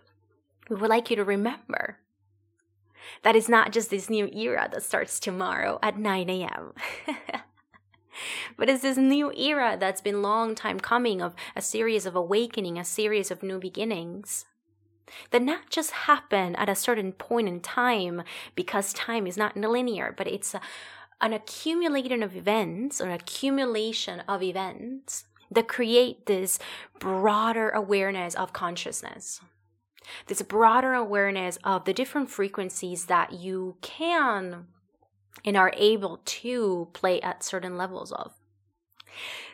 we 0.72 0.80
would 0.80 0.90
like 0.90 1.10
you 1.10 1.16
to 1.16 1.24
remember 1.24 1.98
that 3.22 3.36
it's 3.36 3.48
not 3.48 3.72
just 3.72 3.90
this 3.90 4.08
new 4.08 4.26
era 4.28 4.70
that 4.72 4.82
starts 4.82 5.20
tomorrow 5.20 5.78
at 5.82 5.98
9 5.98 6.30
a.m. 6.30 6.72
but 8.56 8.70
it's 8.70 8.80
this 8.80 8.96
new 8.96 9.30
era 9.32 9.76
that's 9.78 10.00
been 10.00 10.22
long 10.22 10.54
time 10.54 10.80
coming 10.80 11.20
of 11.20 11.34
a 11.54 11.60
series 11.60 12.06
of 12.06 12.16
awakening, 12.16 12.78
a 12.78 12.84
series 12.84 13.30
of 13.30 13.42
new 13.42 13.58
beginnings 13.58 14.46
that 15.30 15.42
not 15.42 15.68
just 15.68 15.90
happen 15.90 16.56
at 16.56 16.70
a 16.70 16.74
certain 16.74 17.12
point 17.12 17.48
in 17.48 17.60
time 17.60 18.22
because 18.54 18.94
time 18.94 19.26
is 19.26 19.36
not 19.36 19.54
linear, 19.54 20.14
but 20.16 20.26
it's 20.26 20.54
a, 20.54 20.60
an 21.20 21.34
accumulation 21.34 22.22
of 22.22 22.34
events 22.34 22.98
or 22.98 23.10
accumulation 23.10 24.20
of 24.20 24.42
events 24.42 25.24
that 25.50 25.68
create 25.68 26.24
this 26.24 26.58
broader 26.98 27.68
awareness 27.68 28.34
of 28.34 28.54
consciousness 28.54 29.42
this 30.26 30.42
broader 30.42 30.94
awareness 30.94 31.58
of 31.64 31.84
the 31.84 31.94
different 31.94 32.30
frequencies 32.30 33.06
that 33.06 33.32
you 33.32 33.76
can 33.80 34.66
and 35.44 35.56
are 35.56 35.72
able 35.76 36.20
to 36.24 36.88
play 36.92 37.20
at 37.20 37.42
certain 37.42 37.76
levels 37.76 38.12
of. 38.12 38.32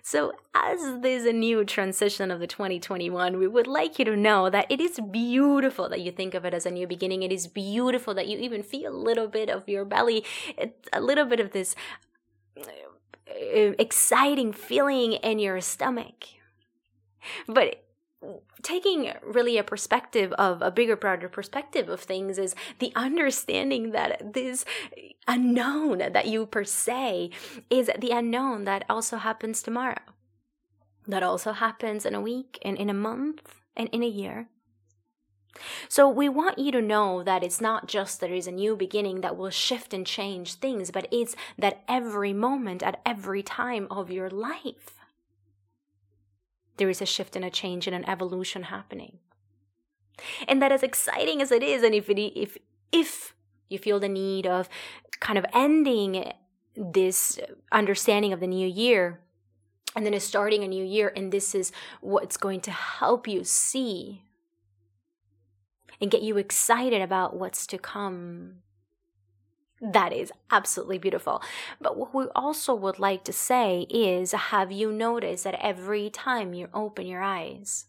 So, 0.03 0.33
as 0.55 1.01
there's 1.01 1.25
a 1.25 1.33
new 1.33 1.65
transition 1.65 2.31
of 2.31 2.41
the 2.41 2.47
2021, 2.47 3.39
we 3.39 3.47
would 3.47 3.67
like 3.67 3.99
you 3.99 4.05
to 4.05 4.17
know 4.17 4.49
that 4.49 4.71
it 4.71 4.81
is 4.81 5.01
beautiful 5.11 5.89
that 5.89 6.01
you 6.01 6.13
think 6.13 6.35
of 6.35 6.45
it 6.45 6.55
as 6.55 6.65
a 6.65 6.71
new 6.71 6.87
beginning. 6.87 7.23
It 7.23 7.33
is 7.33 7.47
beautiful 7.47 8.15
that 8.15 8.29
you 8.29 8.39
even 8.39 8.63
feel 8.63 8.93
a 8.93 8.97
little 8.97 9.27
bit 9.27 9.51
of 9.51 9.69
your 9.69 9.85
belly, 9.85 10.25
a 10.93 11.01
little 11.01 11.27
bit 11.27 11.41
of 11.41 11.51
this 11.51 11.75
uh, 12.57 13.73
exciting 13.79 14.53
feeling 14.53 15.15
in 15.15 15.39
your 15.39 15.61
stomach. 15.61 16.25
But 17.47 17.85
taking 18.63 19.13
really 19.23 19.59
a 19.59 19.65
perspective 19.65 20.33
of 20.33 20.61
a 20.63 20.71
bigger 20.71 20.97
broader 20.97 21.29
perspective 21.29 21.89
of 21.89 22.01
things 22.01 22.39
is 22.39 22.55
the 22.79 22.93
understanding 22.97 23.93
that 23.93 24.35
this 24.35 24.65
unknown 25.27 25.99
that 25.99 26.27
you 26.27 26.47
per 26.47 26.65
se 26.65 27.31
is 27.71 27.91
the 27.99 28.11
unknown 28.11 28.65
that 28.65 28.85
also 28.89 29.19
happens 29.19 29.63
tomorrow. 29.63 30.03
That 31.07 31.23
also 31.23 31.53
happens 31.53 32.05
in 32.05 32.15
a 32.15 32.21
week 32.21 32.59
and 32.63 32.77
in 32.77 32.91
a 32.91 32.95
month 32.95 33.55
and 33.77 33.89
in 33.91 34.03
a 34.03 34.09
year. 34.09 34.49
So 35.89 36.09
we 36.09 36.29
want 36.29 36.59
you 36.59 36.71
to 36.73 36.83
know 36.83 37.23
that 37.23 37.43
it's 37.43 37.61
not 37.61 37.89
just 37.89 38.21
there 38.21 38.35
is 38.35 38.47
a 38.47 38.53
new 38.53 38.77
beginning 38.77 39.23
that 39.23 39.37
will 39.37 39.51
shift 39.51 39.93
and 39.93 40.07
change 40.07 40.55
things 40.55 40.91
but 40.91 41.09
it's 41.11 41.35
that 41.57 41.83
every 41.89 42.33
moment 42.33 42.83
at 42.83 43.01
every 43.05 43.43
time 43.43 43.89
of 43.91 44.11
your 44.11 44.31
life 44.31 44.98
there 46.79 46.89
is 46.89 47.03
a 47.03 47.07
shift 47.07 47.37
and 47.37 47.45
a 47.45 47.51
change 47.51 47.87
and 47.87 47.95
an 47.95 48.09
evolution 48.09 48.65
happening. 48.65 49.19
And 50.49 50.61
that 50.63 50.73
as 50.73 50.83
exciting 50.83 51.43
as 51.43 51.53
it 51.53 51.63
is, 51.63 51.83
and 51.83 51.95
if 51.95 52.09
it, 52.11 52.19
if 52.19 52.59
if 52.91 53.35
you 53.69 53.79
feel 53.79 54.01
the 54.01 54.09
need 54.09 54.47
of 54.47 54.69
kind 55.21 55.39
of 55.39 55.45
ending 55.53 56.33
this 56.75 57.39
understanding 57.73 58.33
of 58.33 58.41
the 58.41 58.47
new 58.47 58.67
year 58.67 59.21
and 59.97 60.07
then 60.07 60.19
starting 60.21 60.63
a 60.63 60.69
new 60.69 60.85
year 60.85 61.13
and 61.17 61.33
this 61.33 61.55
is 61.55 61.73
what's 62.01 62.37
going 62.37 62.61
to 62.61 62.71
help 62.71 63.27
you 63.27 63.43
see 63.43 64.23
and 66.01 66.11
get 66.11 66.23
you 66.23 66.37
excited 66.37 67.03
about 67.03 67.37
what's 67.37 67.67
to 67.67 67.79
come 67.79 68.59
that 69.81 70.13
is 70.13 70.33
absolutely 70.51 70.99
beautiful. 70.99 71.43
But 71.81 71.97
what 71.97 72.15
we 72.15 72.27
also 72.35 72.75
would 72.75 72.99
like 72.99 73.25
to 73.25 73.33
say 73.33 73.87
is 73.91 74.33
have 74.33 74.73
you 74.73 74.93
noticed 74.93 75.45
that 75.45 75.59
every 75.61 76.11
time 76.11 76.55
you 76.55 76.69
open 76.75 77.07
your 77.07 77.23
eyes, 77.23 77.87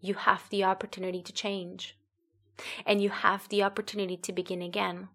you 0.00 0.14
have 0.14 0.48
the 0.50 0.64
opportunity 0.64 1.22
to 1.22 1.32
change 1.32 1.96
and 2.86 3.02
you 3.02 3.10
have 3.10 3.48
the 3.48 3.62
opportunity 3.62 4.16
to 4.16 4.32
begin 4.32 4.62
again. 4.62 5.08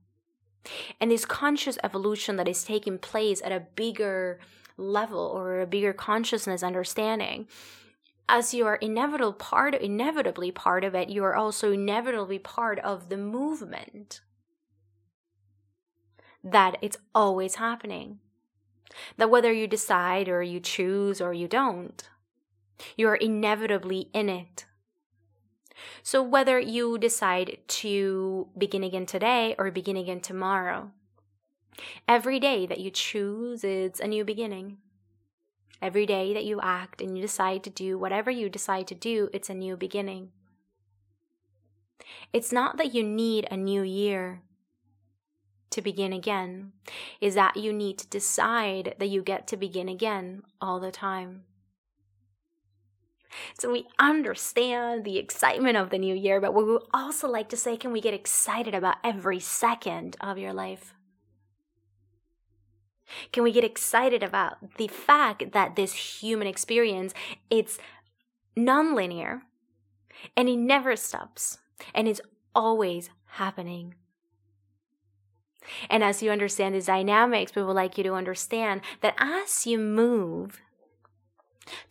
And 1.00 1.12
this 1.12 1.26
conscious 1.26 1.78
evolution 1.84 2.38
that 2.38 2.48
is 2.48 2.64
taking 2.64 2.98
place 2.98 3.42
at 3.44 3.52
a 3.52 3.66
bigger 3.76 4.40
level 4.78 5.20
or 5.20 5.62
a 5.62 5.68
bigger 5.68 5.94
consciousness 5.94 6.64
understanding 6.64 7.48
as 8.28 8.54
you 8.54 8.66
are 8.66 8.76
inevitable 8.76 9.34
part 9.34 9.74
inevitably 9.76 10.52
part 10.52 10.84
of 10.84 10.94
it 10.94 11.10
you 11.10 11.24
are 11.24 11.36
also 11.36 11.72
inevitably 11.72 12.38
part 12.38 12.80
of 12.80 13.08
the 13.08 13.16
movement 13.16 14.20
that 16.46 16.78
it's 16.82 16.98
always 17.14 17.56
happening. 17.56 18.20
That 19.18 19.32
whether 19.32 19.52
you 19.52 19.68
decide 19.68 20.30
or 20.30 20.44
you 20.44 20.60
choose 20.60 21.20
or 21.20 21.34
you 21.34 21.48
don't, 21.48 22.08
you're 22.96 23.16
inevitably 23.16 24.10
in 24.14 24.30
it. 24.30 24.66
So 26.04 26.22
whether 26.22 26.60
you 26.60 26.98
decide 26.98 27.58
to 27.68 28.48
begin 28.58 28.84
again 28.84 29.08
today 29.08 29.56
or 29.58 29.72
begin 29.72 29.98
again 29.98 30.22
tomorrow, 30.22 30.92
every 32.08 32.40
day 32.40 32.66
that 32.68 32.80
you 32.80 32.92
choose 32.92 33.64
is 33.64 34.00
a 34.00 34.08
new 34.08 34.24
beginning. 34.24 34.78
Every 35.82 36.06
day 36.06 36.34
that 36.34 36.46
you 36.46 36.62
act 36.62 37.02
and 37.02 37.18
you 37.18 37.22
decide 37.22 37.64
to 37.64 37.70
do 37.70 37.98
whatever 37.98 38.32
you 38.32 38.50
decide 38.50 38.88
to 38.88 38.96
do, 38.96 39.30
it's 39.34 39.50
a 39.50 39.54
new 39.54 39.76
beginning. 39.76 40.30
It's 42.32 42.52
not 42.52 42.78
that 42.78 42.94
you 42.94 43.04
need 43.04 43.48
a 43.52 43.58
new 43.58 43.82
year 43.82 44.42
to 45.76 45.82
begin 45.82 46.14
again 46.14 46.72
is 47.20 47.36
that 47.36 47.58
you 47.58 47.74
need 47.74 47.98
to 48.00 48.08
decide 48.08 48.96
that 48.98 49.10
you 49.10 49.22
get 49.22 49.46
to 49.48 49.58
begin 49.58 49.90
again 49.90 50.42
all 50.62 50.80
the 50.80 50.92
time. 50.92 51.44
So 53.60 53.70
we 53.70 53.88
understand 54.00 55.04
the 55.04 55.18
excitement 55.18 55.76
of 55.76 55.90
the 55.90 55.98
new 55.98 56.16
year, 56.16 56.40
but 56.40 56.54
we 56.54 56.64
would 56.64 56.84
also 56.94 57.28
like 57.28 57.50
to 57.50 57.58
say, 57.58 57.76
can 57.76 57.92
we 57.92 58.00
get 58.00 58.14
excited 58.14 58.74
about 58.74 58.96
every 59.04 59.42
second 59.42 60.16
of 60.22 60.38
your 60.38 60.54
life? 60.54 60.94
Can 63.34 63.44
we 63.44 63.52
get 63.52 63.66
excited 63.66 64.24
about 64.24 64.78
the 64.78 64.88
fact 64.88 65.52
that 65.52 65.76
this 65.76 66.22
human 66.22 66.48
experience 66.48 67.14
it's 67.50 67.78
nonlinear 68.58 69.42
and 70.36 70.48
it 70.48 70.58
never 70.58 70.96
stops 70.96 71.60
and 71.94 72.08
it's 72.08 72.22
always 72.56 73.10
happening 73.26 73.96
and 75.90 76.04
as 76.04 76.22
you 76.22 76.32
understand 76.32 76.76
these 76.76 76.86
dynamics, 76.86 77.56
we 77.56 77.64
would 77.64 77.74
like 77.74 77.98
you 77.98 78.04
to 78.04 78.14
understand 78.14 78.82
that 79.02 79.16
as 79.18 79.66
you 79.66 79.78
move 79.78 80.62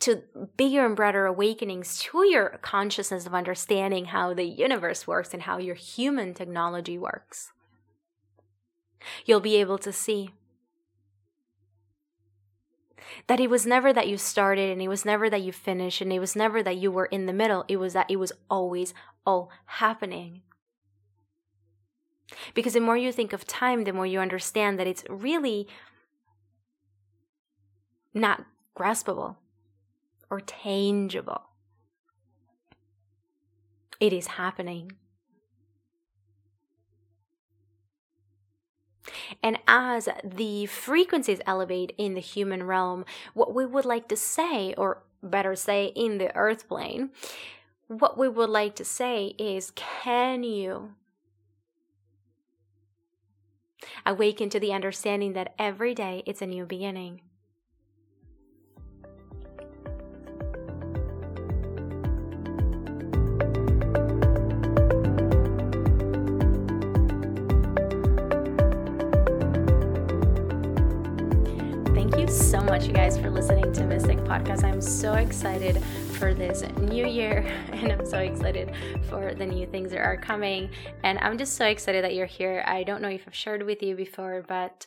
to 0.00 0.22
bigger 0.56 0.86
and 0.86 0.94
broader 0.94 1.26
awakenings 1.26 1.98
to 1.98 2.24
your 2.26 2.58
consciousness 2.62 3.26
of 3.26 3.34
understanding 3.34 4.06
how 4.06 4.32
the 4.32 4.44
universe 4.44 5.06
works 5.06 5.34
and 5.34 5.42
how 5.42 5.58
your 5.58 5.74
human 5.74 6.32
technology 6.34 6.96
works, 6.96 7.52
you'll 9.24 9.40
be 9.40 9.56
able 9.56 9.78
to 9.78 9.92
see 9.92 10.30
that 13.26 13.40
it 13.40 13.50
was 13.50 13.66
never 13.66 13.92
that 13.92 14.08
you 14.08 14.16
started 14.16 14.70
and 14.70 14.80
it 14.80 14.88
was 14.88 15.04
never 15.04 15.28
that 15.28 15.42
you 15.42 15.52
finished 15.52 16.00
and 16.00 16.12
it 16.12 16.18
was 16.18 16.36
never 16.36 16.62
that 16.62 16.76
you 16.76 16.90
were 16.90 17.06
in 17.06 17.26
the 17.26 17.32
middle. 17.32 17.64
It 17.68 17.76
was 17.76 17.92
that 17.92 18.10
it 18.10 18.16
was 18.16 18.32
always 18.50 18.94
all 19.26 19.50
happening. 19.66 20.42
Because 22.54 22.74
the 22.74 22.80
more 22.80 22.96
you 22.96 23.12
think 23.12 23.32
of 23.32 23.46
time, 23.46 23.84
the 23.84 23.92
more 23.92 24.06
you 24.06 24.20
understand 24.20 24.78
that 24.78 24.86
it's 24.86 25.04
really 25.08 25.66
not 28.12 28.44
graspable 28.76 29.36
or 30.30 30.40
tangible. 30.40 31.42
It 34.00 34.12
is 34.12 34.26
happening. 34.26 34.92
And 39.42 39.58
as 39.68 40.08
the 40.24 40.66
frequencies 40.66 41.40
elevate 41.46 41.92
in 41.98 42.14
the 42.14 42.20
human 42.20 42.64
realm, 42.64 43.04
what 43.34 43.54
we 43.54 43.66
would 43.66 43.84
like 43.84 44.08
to 44.08 44.16
say, 44.16 44.74
or 44.74 45.02
better 45.22 45.54
say, 45.54 45.92
in 45.94 46.18
the 46.18 46.34
earth 46.34 46.68
plane, 46.68 47.10
what 47.86 48.16
we 48.16 48.28
would 48.28 48.50
like 48.50 48.74
to 48.76 48.84
say 48.84 49.34
is 49.38 49.72
can 49.76 50.42
you 50.42 50.94
Awaken 54.06 54.50
to 54.50 54.60
the 54.60 54.72
understanding 54.72 55.32
that 55.34 55.54
every 55.58 55.94
day 55.94 56.22
it's 56.26 56.42
a 56.42 56.46
new 56.46 56.64
beginning. 56.64 57.20
So 72.34 72.60
much, 72.62 72.86
you 72.86 72.92
guys, 72.92 73.16
for 73.16 73.30
listening 73.30 73.72
to 73.72 73.84
Mystic 73.84 74.18
Podcast. 74.18 74.64
I'm 74.64 74.80
so 74.80 75.14
excited 75.14 75.80
for 76.18 76.34
this 76.34 76.62
new 76.80 77.06
year 77.06 77.46
and 77.72 77.92
I'm 77.92 78.04
so 78.04 78.18
excited 78.18 78.72
for 79.08 79.34
the 79.34 79.46
new 79.46 79.66
things 79.66 79.92
that 79.92 80.00
are 80.00 80.16
coming. 80.16 80.68
And 81.04 81.20
I'm 81.20 81.38
just 81.38 81.54
so 81.54 81.64
excited 81.64 82.02
that 82.02 82.16
you're 82.16 82.26
here. 82.26 82.64
I 82.66 82.82
don't 82.82 83.00
know 83.00 83.08
if 83.08 83.22
I've 83.28 83.36
shared 83.36 83.62
with 83.62 83.84
you 83.84 83.94
before, 83.94 84.44
but 84.48 84.84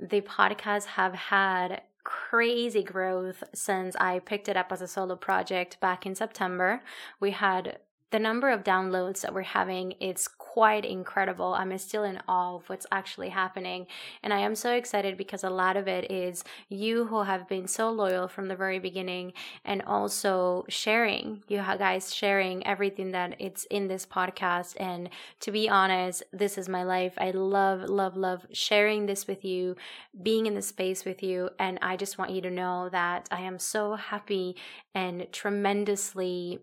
the 0.00 0.22
podcast 0.22 0.86
have 0.86 1.12
had 1.12 1.82
crazy 2.04 2.82
growth 2.82 3.44
since 3.52 3.94
I 3.96 4.20
picked 4.20 4.48
it 4.48 4.56
up 4.56 4.72
as 4.72 4.80
a 4.80 4.88
solo 4.88 5.14
project 5.14 5.78
back 5.80 6.06
in 6.06 6.14
September. 6.14 6.82
We 7.20 7.32
had 7.32 7.80
the 8.10 8.18
number 8.18 8.48
of 8.48 8.64
downloads 8.64 9.20
that 9.20 9.34
we're 9.34 9.42
having 9.42 9.92
it's 10.00 10.26
quite 10.52 10.84
incredible. 10.84 11.52
I'm 11.54 11.76
still 11.78 12.04
in 12.04 12.20
awe 12.26 12.56
of 12.56 12.68
what's 12.68 12.86
actually 12.90 13.28
happening. 13.28 13.86
And 14.22 14.32
I 14.32 14.38
am 14.38 14.54
so 14.54 14.72
excited 14.72 15.16
because 15.16 15.44
a 15.44 15.50
lot 15.50 15.76
of 15.76 15.86
it 15.86 16.10
is 16.10 16.42
you 16.68 17.04
who 17.04 17.22
have 17.22 17.46
been 17.48 17.68
so 17.68 17.90
loyal 17.90 18.28
from 18.28 18.48
the 18.48 18.56
very 18.56 18.78
beginning 18.78 19.34
and 19.64 19.82
also 19.82 20.64
sharing, 20.68 21.42
you 21.48 21.58
guys 21.58 22.14
sharing 22.14 22.66
everything 22.66 23.10
that 23.12 23.36
it's 23.38 23.64
in 23.64 23.88
this 23.88 24.06
podcast. 24.06 24.74
And 24.80 25.10
to 25.40 25.52
be 25.52 25.68
honest, 25.68 26.22
this 26.32 26.56
is 26.56 26.68
my 26.68 26.82
life. 26.82 27.12
I 27.18 27.30
love, 27.30 27.82
love, 27.82 28.16
love 28.16 28.46
sharing 28.50 29.04
this 29.04 29.26
with 29.26 29.44
you, 29.44 29.76
being 30.22 30.46
in 30.46 30.54
the 30.54 30.62
space 30.62 31.04
with 31.04 31.22
you. 31.22 31.50
And 31.58 31.78
I 31.82 31.96
just 31.96 32.16
want 32.16 32.30
you 32.30 32.40
to 32.42 32.50
know 32.50 32.88
that 32.90 33.28
I 33.30 33.42
am 33.42 33.58
so 33.58 33.96
happy 33.96 34.56
and 34.94 35.26
tremendously 35.30 36.60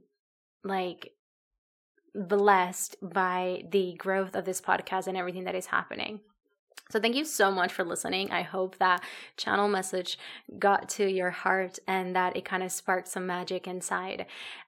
like 0.63 1.14
blessed 2.15 2.95
by 3.01 3.63
the 3.69 3.93
growth 3.97 4.35
of 4.35 4.45
this 4.45 4.61
podcast 4.61 5.07
and 5.07 5.17
everything 5.17 5.43
that 5.43 5.55
is 5.55 5.67
happening. 5.67 6.21
So, 6.89 6.99
thank 6.99 7.15
you 7.15 7.25
so 7.25 7.51
much 7.51 7.73
for 7.73 7.83
listening. 7.83 8.31
I 8.31 8.43
hope 8.43 8.77
that 8.77 9.03
channel 9.37 9.67
message 9.67 10.19
got 10.59 10.87
to 10.89 11.09
your 11.09 11.31
heart 11.31 11.79
and 11.87 12.15
that 12.15 12.35
it 12.35 12.45
kind 12.45 12.63
of 12.63 12.71
sparked 12.71 13.07
some 13.07 13.25
magic 13.25 13.67
inside. 13.67 14.27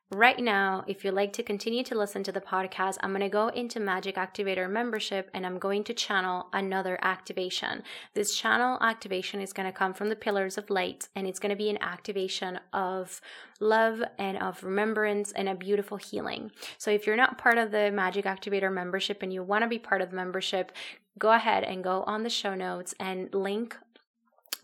Right 0.10 0.40
now, 0.40 0.86
if 0.88 1.04
you'd 1.04 1.16
like 1.16 1.34
to 1.34 1.44
continue 1.44 1.84
to 1.84 1.98
listen 1.98 2.24
to 2.24 2.32
the 2.32 2.40
podcast, 2.40 2.96
I'm 3.02 3.10
going 3.10 3.20
to 3.20 3.28
go 3.28 3.50
into 3.50 3.82
Magic 3.82 4.16
Activator 4.16 4.70
membership 4.70 5.30
and 5.34 5.46
I'm 5.46 5.60
going 5.60 5.84
to 5.84 5.94
channel 5.94 6.48
another 6.54 6.98
activation. 7.02 7.84
This 8.14 8.34
channel 8.34 8.78
activation 8.80 9.42
is 9.42 9.52
going 9.52 9.66
to 9.66 9.78
come 9.78 9.94
from 9.94 10.08
the 10.08 10.16
Pillars 10.16 10.58
of 10.58 10.70
Light 10.70 11.10
and 11.18 11.28
it's 11.28 11.40
going 11.40 11.50
to 11.50 11.58
be 11.58 11.70
an 11.70 11.82
activation 11.82 12.58
of 12.72 13.20
love 13.60 14.02
and 14.18 14.38
of 14.38 14.64
remembrance 14.64 15.34
and 15.34 15.50
a 15.50 15.56
beautiful 15.56 15.98
healing. 15.98 16.52
So 16.78 16.90
if 16.90 17.06
you're 17.06 17.18
not 17.18 17.38
part 17.38 17.58
of 17.58 17.72
the 17.72 17.92
Magic 17.92 18.24
Activator 18.24 18.72
membership 18.72 19.22
and 19.22 19.34
you 19.34 19.44
want 19.44 19.64
to 19.64 19.68
be 19.68 19.78
part 19.78 20.02
of 20.02 20.12
the 20.12 20.16
membership, 20.16 20.72
go 21.18 21.32
ahead 21.32 21.64
and 21.64 21.84
go 21.84 22.04
on 22.04 22.24
the 22.24 22.30
show 22.30 22.56
notes 22.56 22.94
and 23.00 23.34
link 23.34 23.78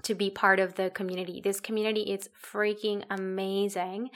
to 0.03 0.13
be 0.13 0.29
part 0.29 0.59
of 0.59 0.75
the 0.75 0.89
community. 0.89 1.41
This 1.41 1.59
community 1.59 2.01
is 2.11 2.29
freaking 2.41 3.03
amazing. 3.09 4.09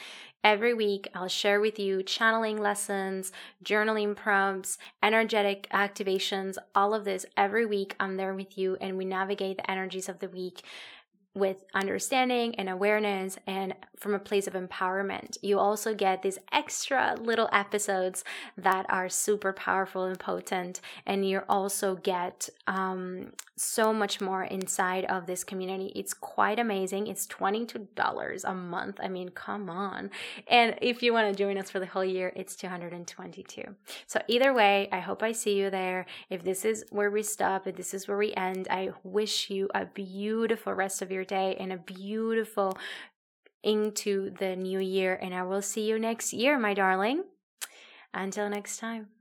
Every 0.43 0.73
week, 0.73 1.09
I'll 1.15 1.27
share 1.27 1.59
with 1.59 1.79
you 1.79 2.03
channeling 2.03 2.61
lessons, 2.61 3.31
journaling 3.63 4.15
prompts, 4.15 4.77
energetic 5.01 5.67
activations, 5.73 6.57
all 6.75 6.93
of 6.93 7.05
this. 7.05 7.25
Every 7.35 7.65
week, 7.65 7.95
I'm 7.99 8.17
there 8.17 8.33
with 8.33 8.57
you 8.57 8.77
and 8.79 8.97
we 8.97 9.05
navigate 9.05 9.57
the 9.57 9.71
energies 9.71 10.09
of 10.09 10.19
the 10.19 10.29
week 10.29 10.61
with 11.37 11.63
understanding 11.73 12.55
and 12.55 12.69
awareness 12.69 13.37
and 13.45 13.73
from 13.95 14.13
a 14.13 14.19
place 14.19 14.47
of 14.47 14.53
empowerment. 14.53 15.37
You 15.41 15.59
also 15.59 15.93
get 15.93 16.21
these 16.21 16.39
extra 16.51 17.15
little 17.19 17.49
episodes 17.51 18.23
that 18.57 18.85
are 18.89 19.09
super 19.09 19.53
powerful 19.53 20.03
and 20.03 20.19
potent, 20.19 20.81
and 21.05 21.27
you 21.27 21.41
also 21.47 21.95
get 21.95 22.49
um, 22.67 23.33
so 23.57 23.91
much 23.91 24.21
more 24.21 24.43
inside 24.43 25.05
of 25.05 25.25
this 25.25 25.43
community. 25.43 25.91
It's 25.95 26.13
quite 26.13 26.59
amazing. 26.59 27.07
It's 27.07 27.25
$22 27.27 28.43
a 28.43 28.53
month. 28.53 28.99
I 29.01 29.07
mean, 29.07 29.29
come 29.29 29.69
on. 29.69 30.11
And 30.47 30.77
if 30.81 31.01
you 31.01 31.11
want 31.11 31.35
to 31.35 31.43
join 31.43 31.57
us 31.57 31.69
for 31.69 31.79
the 31.79 31.85
whole 31.87 32.05
year, 32.05 32.31
it's 32.35 32.55
222. 32.55 33.63
So 34.05 34.21
either 34.27 34.53
way, 34.53 34.87
I 34.91 34.99
hope 34.99 35.23
I 35.23 35.31
see 35.31 35.57
you 35.57 35.69
there. 35.69 36.05
If 36.29 36.43
this 36.43 36.65
is 36.65 36.85
where 36.91 37.09
we 37.09 37.23
stop, 37.23 37.67
if 37.67 37.75
this 37.75 37.93
is 37.93 38.07
where 38.07 38.17
we 38.17 38.33
end, 38.35 38.67
I 38.69 38.91
wish 39.03 39.49
you 39.49 39.69
a 39.73 39.85
beautiful 39.85 40.73
rest 40.73 41.01
of 41.01 41.11
your 41.11 41.25
day 41.25 41.55
and 41.59 41.73
a 41.73 41.77
beautiful 41.77 42.77
into 43.63 44.29
the 44.29 44.55
new 44.55 44.79
year. 44.79 45.17
And 45.21 45.33
I 45.33 45.43
will 45.43 45.63
see 45.63 45.87
you 45.87 45.97
next 45.97 46.31
year, 46.31 46.59
my 46.59 46.73
darling. 46.73 47.23
Until 48.13 48.49
next 48.49 48.77
time. 48.77 49.16